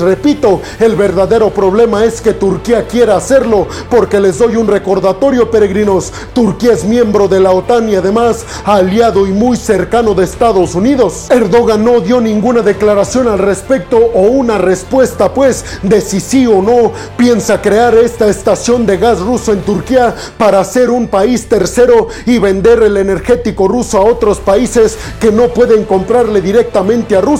repito, 0.00 0.60
el 0.80 0.96
verdadero 0.96 1.50
problema 1.50 2.04
es 2.04 2.20
que 2.20 2.32
Turquía 2.32 2.86
quiera 2.86 3.16
hacerlo 3.16 3.66
porque 3.90 4.20
les 4.20 4.38
doy 4.38 4.56
un 4.56 4.66
recordatorio 4.66 5.50
peregrinos. 5.50 6.12
Turquía 6.32 6.72
es 6.72 6.84
miembro 6.84 7.28
de 7.28 7.40
la 7.40 7.52
OTAN 7.52 7.88
y 7.88 7.96
además 7.96 8.44
aliado 8.64 9.26
y 9.26 9.32
muy 9.32 9.56
cercano 9.56 10.14
de 10.14 10.24
Estados 10.24 10.74
Unidos. 10.74 11.26
Erdogan 11.30 11.84
no 11.84 12.00
dio 12.00 12.20
ninguna 12.20 12.62
declaración 12.62 13.28
al 13.28 13.38
respecto 13.38 13.98
o 13.98 14.22
una 14.22 14.58
respuesta 14.58 15.32
pues 15.32 15.64
de 15.82 16.00
si 16.00 16.20
sí 16.20 16.46
o 16.46 16.62
no 16.62 16.92
piensa 17.16 17.60
crear 17.60 17.94
esta 17.94 18.28
estación 18.28 18.86
de 18.86 18.96
gas 18.96 19.20
ruso 19.20 19.52
en 19.52 19.60
Turquía 19.62 20.14
para 20.36 20.62
ser 20.64 20.90
un 20.90 21.08
país 21.08 21.48
tercero 21.48 22.08
y 22.26 22.38
vender 22.38 22.82
el 22.82 22.96
energético 22.96 23.68
ruso 23.68 23.98
a 23.98 24.04
otros 24.04 24.38
países 24.38 24.98
que 25.20 25.32
no 25.32 25.48
pueden 25.48 25.84
comprarle 25.84 26.40
directamente 26.40 27.16
a 27.16 27.20
Rusia. 27.20 27.37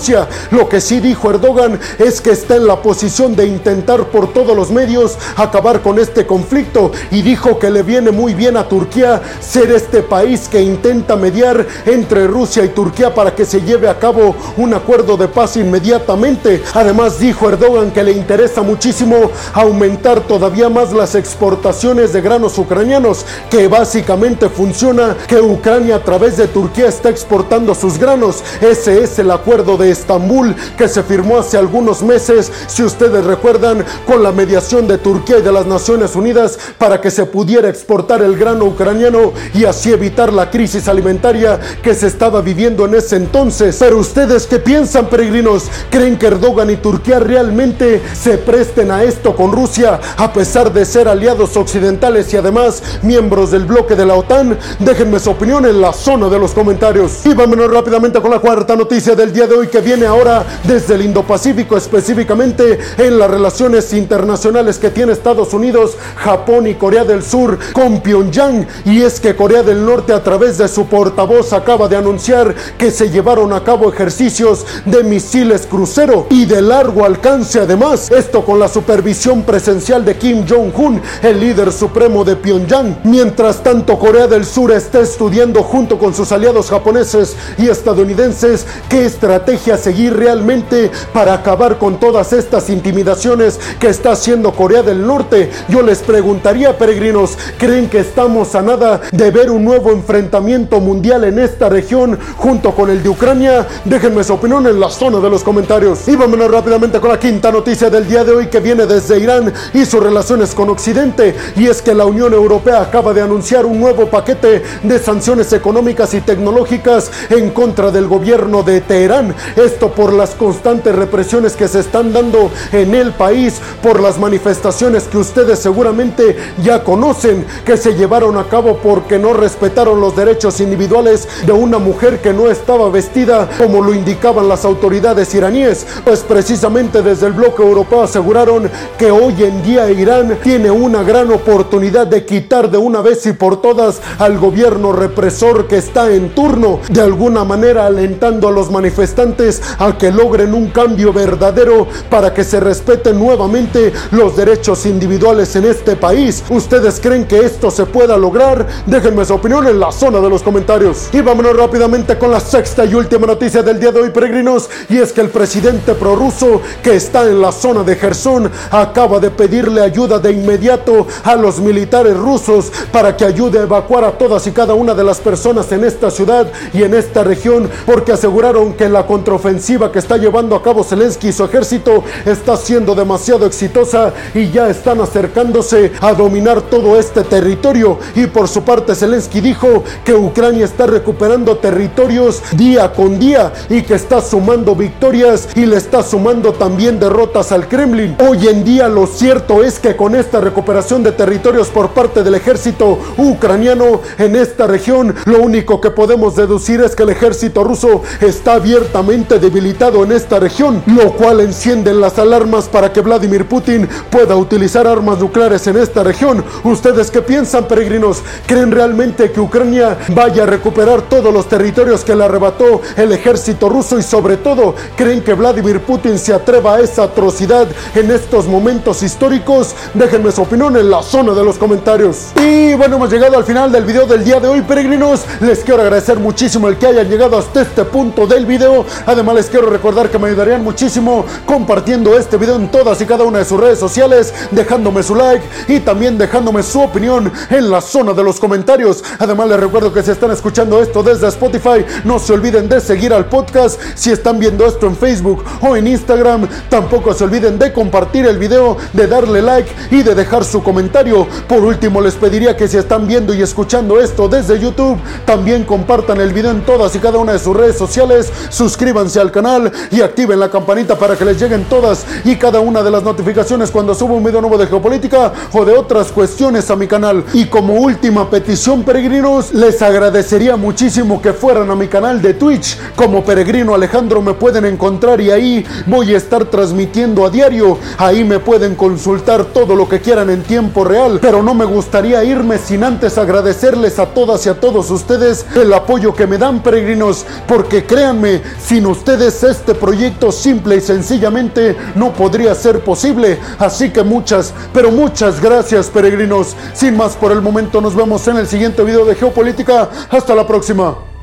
Lo 0.53 0.69
que 0.69 0.81
sí 0.81 1.01
dijo 1.01 1.31
Erdogan 1.31 1.79
es 1.99 2.21
que 2.21 2.31
está 2.31 2.55
en 2.55 2.69
la 2.69 2.81
posición 2.81 3.35
de 3.35 3.47
intentar 3.47 4.05
por 4.07 4.33
todos 4.33 4.57
los 4.57 4.71
medios 4.71 5.19
acabar 5.37 5.83
con 5.83 5.99
este 5.99 6.25
conflicto 6.25 6.93
y 7.11 7.23
dijo 7.23 7.59
que 7.59 7.69
le 7.69 7.83
viene 7.83 8.13
muy 8.13 8.33
bien 8.33 8.57
a 8.57 8.69
Turquía 8.69 9.21
ser 9.41 9.73
este 9.73 10.03
país 10.03 10.49
que 10.49 10.63
intenta 10.63 11.17
mediar 11.17 11.67
entre 11.85 12.29
Rusia 12.29 12.65
y 12.65 12.69
Turquía 12.69 13.13
para 13.13 13.35
que 13.35 13.45
se 13.45 13.61
lleve 13.63 13.89
a 13.89 13.99
cabo 13.99 14.37
un 14.57 14.73
acuerdo 14.73 15.17
de 15.17 15.27
paz 15.27 15.57
inmediatamente. 15.57 16.63
Además 16.75 17.19
dijo 17.19 17.49
Erdogan 17.49 17.91
que 17.91 18.05
le 18.05 18.13
interesa 18.13 18.63
muchísimo 18.63 19.33
aumentar 19.53 20.21
todavía 20.21 20.69
más 20.69 20.93
las 20.93 21.17
exportaciones 21.17 22.13
de 22.13 22.21
granos 22.21 22.57
ucranianos, 22.57 23.27
que 23.51 23.67
básicamente 23.67 24.49
funciona 24.49 25.17
que 25.27 25.41
Ucrania 25.41 25.97
a 25.97 26.05
través 26.05 26.37
de 26.37 26.47
Turquía 26.47 26.87
está 26.87 27.09
exportando 27.09 27.75
sus 27.75 27.99
granos. 27.99 28.45
Ese 28.61 29.03
es 29.03 29.19
el 29.19 29.31
acuerdo 29.31 29.77
de 29.77 29.88
Estambul 29.91 30.55
que 30.77 30.89
se 30.89 31.03
firmó 31.03 31.39
hace 31.39 31.57
algunos 31.57 32.03
meses, 32.03 32.51
si 32.67 32.83
ustedes 32.83 33.25
recuerdan, 33.25 33.85
con 34.07 34.23
la 34.23 34.33
mediación 34.33 34.87
de 34.87 34.99
Turquía 34.99 35.39
y 35.39 35.43
de 35.43 35.53
las 35.53 35.67
Naciones 35.67 36.15
Unidas 36.17 36.59
para 36.79 37.01
que 37.01 37.11
se 37.11 37.27
pudiera 37.27 37.69
exportar 37.69 38.23
el 38.23 38.37
grano 38.37 38.65
ucraniano 38.67 39.33
y 39.55 39.65
así 39.65 39.93
evitar 39.93 40.33
la 40.33 40.51
crisis 40.51 40.89
alimentaria 40.89 41.59
que 41.83 41.95
se 41.95 42.07
estaba 42.07 42.41
viviendo 42.41 42.85
en 42.85 42.95
ese 42.95 43.17
entonces. 43.17 43.77
Pero 43.79 43.99
ustedes 43.99 44.47
qué 44.47 44.59
piensan, 44.59 45.07
peregrinos? 45.07 45.65
¿Creen 45.91 46.19
que 46.19 46.27
Erdogan 46.27 46.71
y 46.71 46.77
Turquía 46.77 47.19
realmente 47.19 48.03
se 48.15 48.39
presten 48.39 48.91
a 48.91 49.03
esto 49.03 49.35
con 49.35 49.53
Rusia 49.53 50.01
a 50.17 50.33
pesar 50.33 50.73
de 50.73 50.85
ser 50.85 51.09
aliados 51.09 51.57
occidentales 51.57 52.33
y 52.33 52.37
además 52.37 52.83
miembros 53.03 53.51
del 53.51 53.65
bloque 53.65 53.95
de 53.95 54.07
la 54.07 54.15
OTAN? 54.15 54.59
Déjenme 54.79 55.19
su 55.19 55.31
opinión 55.31 55.67
en 55.67 55.81
la 55.81 55.93
zona 55.93 56.29
de 56.29 56.39
los 56.39 56.53
comentarios. 56.53 57.25
Y 57.25 57.35
vámonos 57.35 57.71
rápidamente 57.71 58.21
con 58.21 58.31
la 58.31 58.39
cuarta 58.39 58.77
noticia 58.77 59.15
del 59.15 59.33
día 59.33 59.47
de 59.47 59.55
hoy 59.55 59.69
viene 59.81 60.07
ahora 60.07 60.45
desde 60.65 60.95
el 60.95 61.03
Indo-Pacífico, 61.03 61.77
específicamente 61.77 62.79
en 62.97 63.19
las 63.19 63.31
relaciones 63.31 63.93
internacionales 63.93 64.79
que 64.79 64.91
tiene 64.91 65.13
Estados 65.13 65.53
Unidos, 65.55 65.97
Japón 66.17 66.67
y 66.67 66.75
Corea 66.75 67.05
del 67.05 67.23
Sur 67.23 67.59
con 67.73 68.01
Pyongyang. 68.01 68.67
Y 68.85 69.03
es 69.03 69.21
que 69.21 69.37
Corea 69.37 69.63
del 69.63 69.85
Norte 69.85 70.13
a 70.13 70.23
través 70.23 70.59
de 70.59 70.69
su 70.69 70.87
portavoz 70.87 71.53
acaba 71.53 71.89
de 71.89 71.97
anunciar 71.97 72.55
que 72.77 72.91
se 72.91 73.11
llevaron 73.11 73.53
a 73.53 73.65
cabo 73.65 73.93
ejercicios 73.93 74.65
de 74.85 75.05
misiles 75.05 75.67
crucero 75.67 76.27
y 76.31 76.45
de 76.45 76.63
largo 76.63 77.05
alcance 77.05 77.61
además. 77.61 78.11
Esto 78.11 78.45
con 78.45 78.59
la 78.59 78.69
supervisión 78.69 79.43
presencial 79.43 80.05
de 80.05 80.17
Kim 80.17 80.45
Jong-un, 80.49 81.01
el 81.23 81.41
líder 81.41 81.73
supremo 81.73 82.25
de 82.25 82.37
Pyongyang. 82.37 83.01
Mientras 83.05 83.63
tanto, 83.63 83.99
Corea 83.99 84.27
del 84.27 84.45
Sur 84.45 84.73
está 84.73 85.01
estudiando 85.01 85.63
junto 85.63 85.99
con 85.99 86.15
sus 86.15 86.33
aliados 86.33 86.71
japoneses 86.71 87.37
y 87.59 87.69
estadounidenses 87.69 88.67
qué 88.89 89.05
estrategia 89.05 89.68
a 89.71 89.79
seguir 89.79 90.17
realmente 90.17 90.91
para 91.13 91.35
acabar 91.35 91.79
con 91.79 91.99
todas 92.01 92.33
estas 92.33 92.71
intimidaciones 92.71 93.59
que 93.79 93.89
está 93.89 94.13
haciendo 94.13 94.53
Corea 94.53 94.83
del 94.83 95.07
Norte? 95.07 95.51
Yo 95.69 95.83
les 95.83 95.99
preguntaría, 95.99 96.77
peregrinos, 96.79 97.37
¿creen 97.59 97.89
que 97.89 98.01
estamos 98.01 98.55
a 98.55 98.63
nada 98.63 99.01
de 99.13 99.31
ver 99.31 99.51
un 99.51 99.65
nuevo 99.65 99.91
enfrentamiento 99.91 100.81
mundial 100.81 101.25
en 101.25 101.39
esta 101.39 101.69
región 101.69 102.19
junto 102.37 102.73
con 102.73 102.91
el 102.91 103.03
de 103.03 103.09
Ucrania? 103.09 103.67
Déjenme 103.85 104.25
su 104.25 104.35
opinión 104.35 104.67
en 104.67 104.81
la 104.81 104.91
zona 104.91 105.19
de 105.19 105.31
los 105.31 105.45
comentarios. 105.45 106.07
Y 106.09 106.17
vámonos 106.17 106.51
rápidamente 106.51 107.01
con 107.01 107.11
la 107.11 107.19
quinta 107.19 107.51
noticia 107.51 107.91
del 107.91 108.09
día 108.09 108.25
de 108.25 108.33
hoy 108.33 108.47
que 108.47 108.61
viene 108.61 108.87
desde 108.87 109.19
Irán 109.19 109.53
y 109.75 109.85
sus 109.85 110.03
relaciones 110.03 110.55
con 110.55 110.69
Occidente. 110.71 111.35
Y 111.57 111.67
es 111.67 111.83
que 111.83 111.95
la 111.95 112.07
Unión 112.07 112.33
Europea 112.33 112.81
acaba 112.81 113.13
de 113.13 113.23
anunciar 113.23 113.67
un 113.67 113.81
nuevo 113.81 114.07
paquete 114.07 114.63
de 114.83 114.99
sanciones 114.99 115.53
económicas 115.53 116.15
y 116.15 116.21
tecnológicas 116.21 117.11
en 117.31 117.51
contra 117.51 117.91
del 117.91 118.07
gobierno 118.07 118.63
de 118.63 118.81
Teherán. 118.81 119.35
Esto 119.59 119.91
por 119.91 120.13
las 120.13 120.31
constantes 120.31 120.95
represiones 120.95 121.57
que 121.57 121.67
se 121.67 121.81
están 121.81 122.13
dando 122.13 122.51
en 122.73 122.95
el 122.95 123.13
país, 123.13 123.61
por 123.83 124.01
las 124.01 124.19
manifestaciones 124.19 125.05
que 125.05 125.19
ustedes 125.19 125.59
seguramente 125.59 126.37
ya 126.63 126.85
conocen, 126.85 127.45
que 127.65 127.77
se 127.77 127.95
llevaron 127.95 128.37
a 128.37 128.45
cabo 128.45 128.77
porque 128.77 129.19
no 129.19 129.33
respetaron 129.33 130.01
los 130.01 130.15
derechos 130.15 130.61
individuales 130.61 131.29
de 131.45 131.53
una 131.53 131.79
mujer 131.79 132.21
que 132.21 132.33
no 132.33 132.49
estaba 132.51 132.89
vestida 132.89 133.49
como 133.59 133.83
lo 133.83 133.95
indicaban 133.95 134.49
las 134.49 134.65
autoridades 134.65 135.35
iraníes. 135.35 135.87
Pues 136.05 136.21
precisamente 136.21 137.03
desde 137.03 137.27
el 137.27 137.33
bloque 137.33 137.63
europeo 137.63 138.03
aseguraron 138.03 138.71
que 138.97 139.11
hoy 139.11 139.35
en 139.43 139.63
día 139.63 139.91
Irán 139.91 140.39
tiene 140.43 140.71
una 140.71 141.03
gran 141.03 141.33
oportunidad 141.33 142.07
de 142.07 142.25
quitar 142.25 142.71
de 142.71 142.79
una 142.79 143.01
vez 143.01 143.27
y 143.27 143.33
por 143.33 143.61
todas 143.61 144.01
al 144.19 144.39
gobierno 144.39 144.93
represor 144.93 145.67
que 145.67 145.79
está 145.79 146.11
en 146.13 146.31
turno, 146.35 146.81
de 146.89 147.01
alguna 147.01 147.45
manera 147.45 147.87
alentando 147.87 148.49
a 148.49 148.53
los 148.53 148.71
manifestantes 148.71 149.48
a 149.79 149.97
que 149.97 150.11
logren 150.11 150.55
un 150.55 150.69
cambio 150.69 151.13
verdadero 151.13 151.87
para 152.11 152.33
que 152.35 152.45
se 152.45 152.61
respeten 152.61 153.19
nuevamente 153.19 153.93
los 154.11 154.37
derechos 154.37 154.87
individuales 154.87 155.55
en 155.57 155.65
este 155.65 155.97
país. 155.97 156.45
¿Ustedes 156.51 157.01
creen 157.01 157.27
que 157.27 157.41
esto 157.41 157.71
se 157.71 157.87
pueda 157.87 158.17
lograr? 158.17 158.67
Déjenme 158.87 159.25
su 159.25 159.35
opinión 159.35 159.67
en 159.67 159.81
la 159.81 159.93
zona 159.93 160.21
de 160.21 160.29
los 160.29 160.43
comentarios. 160.43 161.09
Y 161.13 161.21
vámonos 161.21 161.57
rápidamente 161.57 162.19
con 162.19 162.31
la 162.31 162.41
sexta 162.41 162.85
y 162.85 162.95
última 162.95 163.27
noticia 163.27 163.63
del 163.63 163.81
día 163.81 163.93
de 163.93 164.01
hoy, 164.01 164.11
peregrinos, 164.11 164.69
y 164.89 164.99
es 164.99 165.13
que 165.13 165.21
el 165.21 165.31
presidente 165.31 165.95
prorruso 165.95 166.61
que 166.83 166.97
está 166.97 167.23
en 167.23 167.41
la 167.41 167.53
zona 167.53 167.83
de 167.83 167.97
Gerson 167.97 168.51
acaba 168.71 169.19
de 169.19 169.31
pedirle 169.31 169.81
ayuda 169.81 170.19
de 170.19 170.33
inmediato 170.33 171.07
a 171.25 171.37
los 171.37 171.61
militares 171.61 172.17
rusos 172.17 172.71
para 172.93 173.17
que 173.17 173.25
ayude 173.25 173.59
a 173.59 173.63
evacuar 173.63 174.05
a 174.05 174.13
todas 174.13 174.47
y 174.47 174.53
cada 174.53 174.75
una 174.75 174.95
de 174.95 175.05
las 175.05 175.19
personas 175.19 175.71
en 175.73 175.85
esta 175.85 176.11
ciudad 176.11 176.51
y 176.73 176.83
en 176.83 176.95
esta 176.95 177.25
región, 177.25 177.69
porque 177.87 178.13
aseguraron 178.13 178.75
que 178.75 178.89
la 178.89 179.07
contraofensiva 179.39 179.93
que 179.93 180.01
está 180.01 180.17
llevando 180.17 180.57
a 180.57 180.63
cabo 180.63 180.83
Zelensky 180.83 181.29
y 181.29 181.33
su 181.33 181.45
ejército 181.45 182.03
está 182.27 182.57
siendo 182.57 182.95
demasiado 182.95 183.47
exitosa 183.47 184.13
y 184.35 184.51
ya 184.51 184.69
están 184.69 185.01
acercándose 185.01 185.93
a 186.01 186.13
dominar 186.13 186.63
todo 186.63 186.99
este 186.99 187.23
territorio. 187.23 187.99
Y 188.17 188.27
por 188.27 188.49
su 188.49 188.63
parte 188.63 188.95
Zelensky 188.95 189.41
dijo 189.41 189.85
que 190.05 190.15
Ucrania 190.15 190.65
está 190.65 190.87
recuperando 190.87 191.57
territorios 191.59 192.43
día 192.53 192.93
con 192.93 193.19
día 193.19 193.53
y 193.69 193.83
que 193.83 193.95
está 193.95 194.21
sumando 194.21 194.75
victorias 194.75 195.49
y 195.55 195.67
le 195.67 195.77
está 195.77 196.03
sumando 196.03 196.53
también 196.53 196.99
derrotas 196.99 197.53
al 197.53 197.69
Kremlin. 197.69 198.17
Hoy 198.29 198.49
en 198.49 198.65
día 198.65 198.89
lo 198.89 199.07
cierto 199.07 199.63
es 199.63 199.79
que 199.79 199.95
con 199.95 200.17
esta 200.17 200.41
recuperación 200.41 201.03
de 201.05 201.13
territorios 201.13 201.69
por 201.69 201.91
parte 201.91 202.25
del 202.25 202.35
ejército 202.35 202.99
ucraniano 203.17 204.01
en 204.19 204.35
esta 204.35 204.67
región, 204.67 205.15
lo 205.27 205.39
único 205.41 205.81
que 205.81 205.91
podemos 205.91 206.35
deducir 206.35 206.81
es 206.81 206.97
que 206.97 207.05
el 207.05 207.11
ejército 207.11 207.63
ruso 207.63 208.03
está 208.21 208.55
abiertamente 208.55 209.28
debilitado 209.37 210.03
en 210.03 210.13
esta 210.13 210.41
región, 210.41 210.83
lo 210.87 211.13
cual 211.13 211.41
enciende 211.41 211.93
las 211.93 212.19
alarmas 212.19 212.69
para 212.69 212.91
que 212.93 213.03
Vladimir 213.03 213.47
Putin 213.47 213.87
pueda 214.11 214.35
utilizar 214.37 214.87
armas 214.87 215.19
nucleares 215.19 215.67
en 215.67 215.77
esta 215.77 216.03
región. 216.03 216.43
¿Ustedes 216.65 217.11
qué 217.11 217.21
piensan, 217.21 217.69
peregrinos? 217.69 218.23
¿Creen 218.47 218.71
realmente 218.71 219.31
que 219.31 219.41
Ucrania 219.41 219.99
vaya 220.15 220.45
a 220.45 220.47
recuperar 220.47 221.03
todos 221.03 221.33
los 221.35 221.49
territorios 221.49 222.05
que 222.05 222.15
le 222.15 222.25
arrebató 222.25 222.81
el 222.97 223.13
ejército 223.13 223.69
ruso 223.69 223.99
y 223.99 224.03
sobre 224.03 224.39
todo 224.39 224.75
creen 224.97 225.23
que 225.23 225.35
Vladimir 225.35 225.81
Putin 225.81 226.19
se 226.19 226.33
atreva 226.33 226.77
a 226.77 226.81
esa 226.81 227.03
atrocidad 227.03 227.67
en 227.95 228.11
estos 228.11 228.47
momentos 228.47 229.03
históricos? 229.03 229.75
Déjenme 229.93 230.33
su 230.33 230.43
opinión 230.43 230.77
en 230.77 230.89
la 230.89 231.03
zona 231.03 231.35
de 231.35 231.45
los 231.45 231.59
comentarios. 231.59 232.29
Y 232.41 232.75
bueno, 232.75 232.97
hemos 232.97 233.11
llegado 233.11 233.37
al 233.37 233.45
final 233.45 233.71
del 233.73 233.85
video 233.85 234.07
del 234.07 234.25
día 234.25 234.41
de 234.41 234.49
hoy, 234.49 234.63
peregrinos. 234.63 235.23
Les 235.41 235.61
quiero 235.61 235.83
agradecer 235.83 236.19
muchísimo 236.19 236.69
el 236.69 236.79
que 236.79 236.87
hayan 236.87 237.09
llegado 237.09 237.37
hasta 237.37 237.63
este 237.63 237.85
punto 237.85 238.27
del 238.27 238.47
video. 238.47 238.85
Les 239.19 239.51
quiero 239.51 239.69
recordar 239.69 240.11
que 240.11 240.19
me 240.19 240.29
ayudarían 240.29 240.63
muchísimo 240.63 241.25
compartiendo 241.45 242.17
este 242.17 242.37
video 242.37 242.55
en 242.55 242.71
todas 242.71 243.01
y 243.01 243.05
cada 243.05 243.25
una 243.25 243.41
de 243.41 243.45
sus 243.45 243.59
redes 243.59 243.79
sociales, 243.79 244.33
dejándome 244.53 245.03
su 245.03 245.15
like 245.17 245.45
y 245.67 245.81
también 245.81 246.17
dejándome 246.17 246.63
su 246.63 246.81
opinión 246.81 247.31
en 247.51 247.69
la 247.69 247.81
zona 247.81 248.13
de 248.13 248.23
los 248.23 248.39
comentarios. 248.39 249.03
Además, 249.19 249.49
les 249.49 249.59
recuerdo 249.59 249.93
que 249.93 250.05
si 250.05 250.13
están 250.13 250.31
escuchando 250.31 250.81
esto 250.81 251.03
desde 251.03 251.27
Spotify, 251.29 251.85
no 252.05 252.21
se 252.21 252.33
olviden 252.33 252.69
de 252.69 252.81
seguir 252.81 253.13
al 253.13 253.27
podcast. 253.27 253.81
Si 253.97 254.13
están 254.13 254.39
viendo 254.39 254.65
esto 254.65 254.87
en 254.87 254.97
Facebook 254.97 255.45
o 255.63 255.77
en 255.77 255.89
Instagram, 255.89 256.49
tampoco 256.69 257.13
se 257.13 257.25
olviden 257.25 257.59
de 257.59 257.73
compartir 257.73 258.25
el 258.25 258.39
video, 258.39 258.77
de 258.93 259.09
darle 259.09 259.43
like 259.43 259.71
y 259.91 260.05
de 260.05 260.15
dejar 260.15 260.45
su 260.45 260.63
comentario. 260.63 261.27
Por 261.49 261.65
último, 261.65 262.01
les 262.01 262.15
pediría 262.15 262.57
que 262.57 262.69
si 262.69 262.77
están 262.77 263.09
viendo 263.09 263.35
y 263.35 263.43
escuchando 263.43 264.01
esto 264.01 264.29
desde 264.29 264.61
YouTube, 264.61 264.97
también 265.27 265.65
compartan 265.65 266.21
el 266.21 266.33
video 266.33 266.53
en 266.53 266.65
todas 266.65 266.95
y 266.95 267.01
cada 267.01 267.19
una 267.19 267.33
de 267.33 267.41
sus 267.41 267.57
redes 267.57 267.77
sociales, 267.77 268.33
suscríbanse 268.49 268.98
al 268.99 269.31
canal 269.31 269.71
y 269.93 270.01
activen 270.01 270.41
la 270.41 270.51
campanita 270.51 270.99
para 270.99 271.17
que 271.17 271.25
les 271.25 271.41
lleguen 271.41 271.65
todas 271.65 272.05
y 272.25 272.35
cada 272.35 272.59
una 272.59 272.83
de 272.83 272.91
las 272.91 273.05
notificaciones 273.05 273.71
cuando 273.71 273.95
subo 273.95 274.15
un 274.15 274.25
video 274.25 274.41
nuevo 274.41 274.59
de 274.59 274.67
geopolítica 274.67 275.33
o 275.53 275.65
de 275.65 275.77
otras 275.77 276.11
cuestiones 276.11 276.69
a 276.69 276.77
mi 276.77 276.89
canal. 276.89 277.25
Y 277.33 277.45
como 277.47 277.75
última 277.75 278.29
petición, 278.29 278.83
peregrinos, 278.83 279.55
les 279.55 279.81
agradecería 279.83 280.57
muchísimo 280.57 281.23
que 281.23 281.33
fueran 281.33 281.71
a 281.71 281.77
mi 281.77 281.87
canal 281.87 282.21
de 282.21 282.35
Twitch. 282.35 282.77
Como 282.97 283.25
peregrino 283.25 283.73
Alejandro 283.73 284.21
me 284.21 284.35
pueden 284.35 284.65
encontrar 284.65 285.21
y 285.21 285.31
ahí 285.31 285.65
voy 285.87 286.15
a 286.15 286.17
estar 286.17 286.47
transmitiendo 286.47 287.25
a 287.25 287.31
diario. 287.31 287.79
Ahí 287.99 288.25
me 288.25 288.41
pueden 288.41 288.75
consultar 288.75 289.45
todo 289.45 289.77
lo 289.77 289.89
que 289.89 290.01
quieran 290.01 290.29
en 290.31 290.43
tiempo 290.43 290.83
real. 290.83 291.21
Pero 291.23 291.41
no 291.41 291.55
me 291.55 291.65
gustaría 291.65 292.25
irme 292.25 292.59
sin 292.59 292.83
antes 292.83 293.17
agradecerles 293.17 294.01
a 294.01 294.07
todas 294.07 294.45
y 294.47 294.49
a 294.49 294.59
todos 294.59 294.91
ustedes 294.91 295.47
el 295.55 295.73
apoyo 295.73 296.15
que 296.15 296.27
me 296.27 296.37
dan, 296.37 296.65
peregrinos. 296.65 297.25
Porque 297.47 297.85
créanme, 297.85 298.43
sin 298.61 298.88
ustedes 298.89 299.43
este 299.43 299.75
proyecto 299.75 300.33
simple 300.33 300.77
y 300.77 300.81
sencillamente 300.81 301.77
no 301.95 302.13
podría 302.13 302.55
ser 302.55 302.81
posible. 302.81 303.39
Así 303.59 303.91
que 303.91 304.03
muchas, 304.03 304.53
pero 304.73 304.91
muchas 304.91 305.41
gracias, 305.41 305.89
peregrinos. 305.89 306.57
Sin 306.75 306.97
más 306.97 307.17
por 307.17 307.33
el 307.33 307.43
momento, 307.43 307.81
nos 307.81 307.95
vemos 307.95 308.27
en 308.29 308.37
el 308.37 308.47
siguiente 308.47 308.83
video 308.83 309.05
de 309.05 309.15
Geopolítica. 309.15 309.89
Hasta 310.11 310.35
la 310.35 310.47
próxima. 310.47 311.18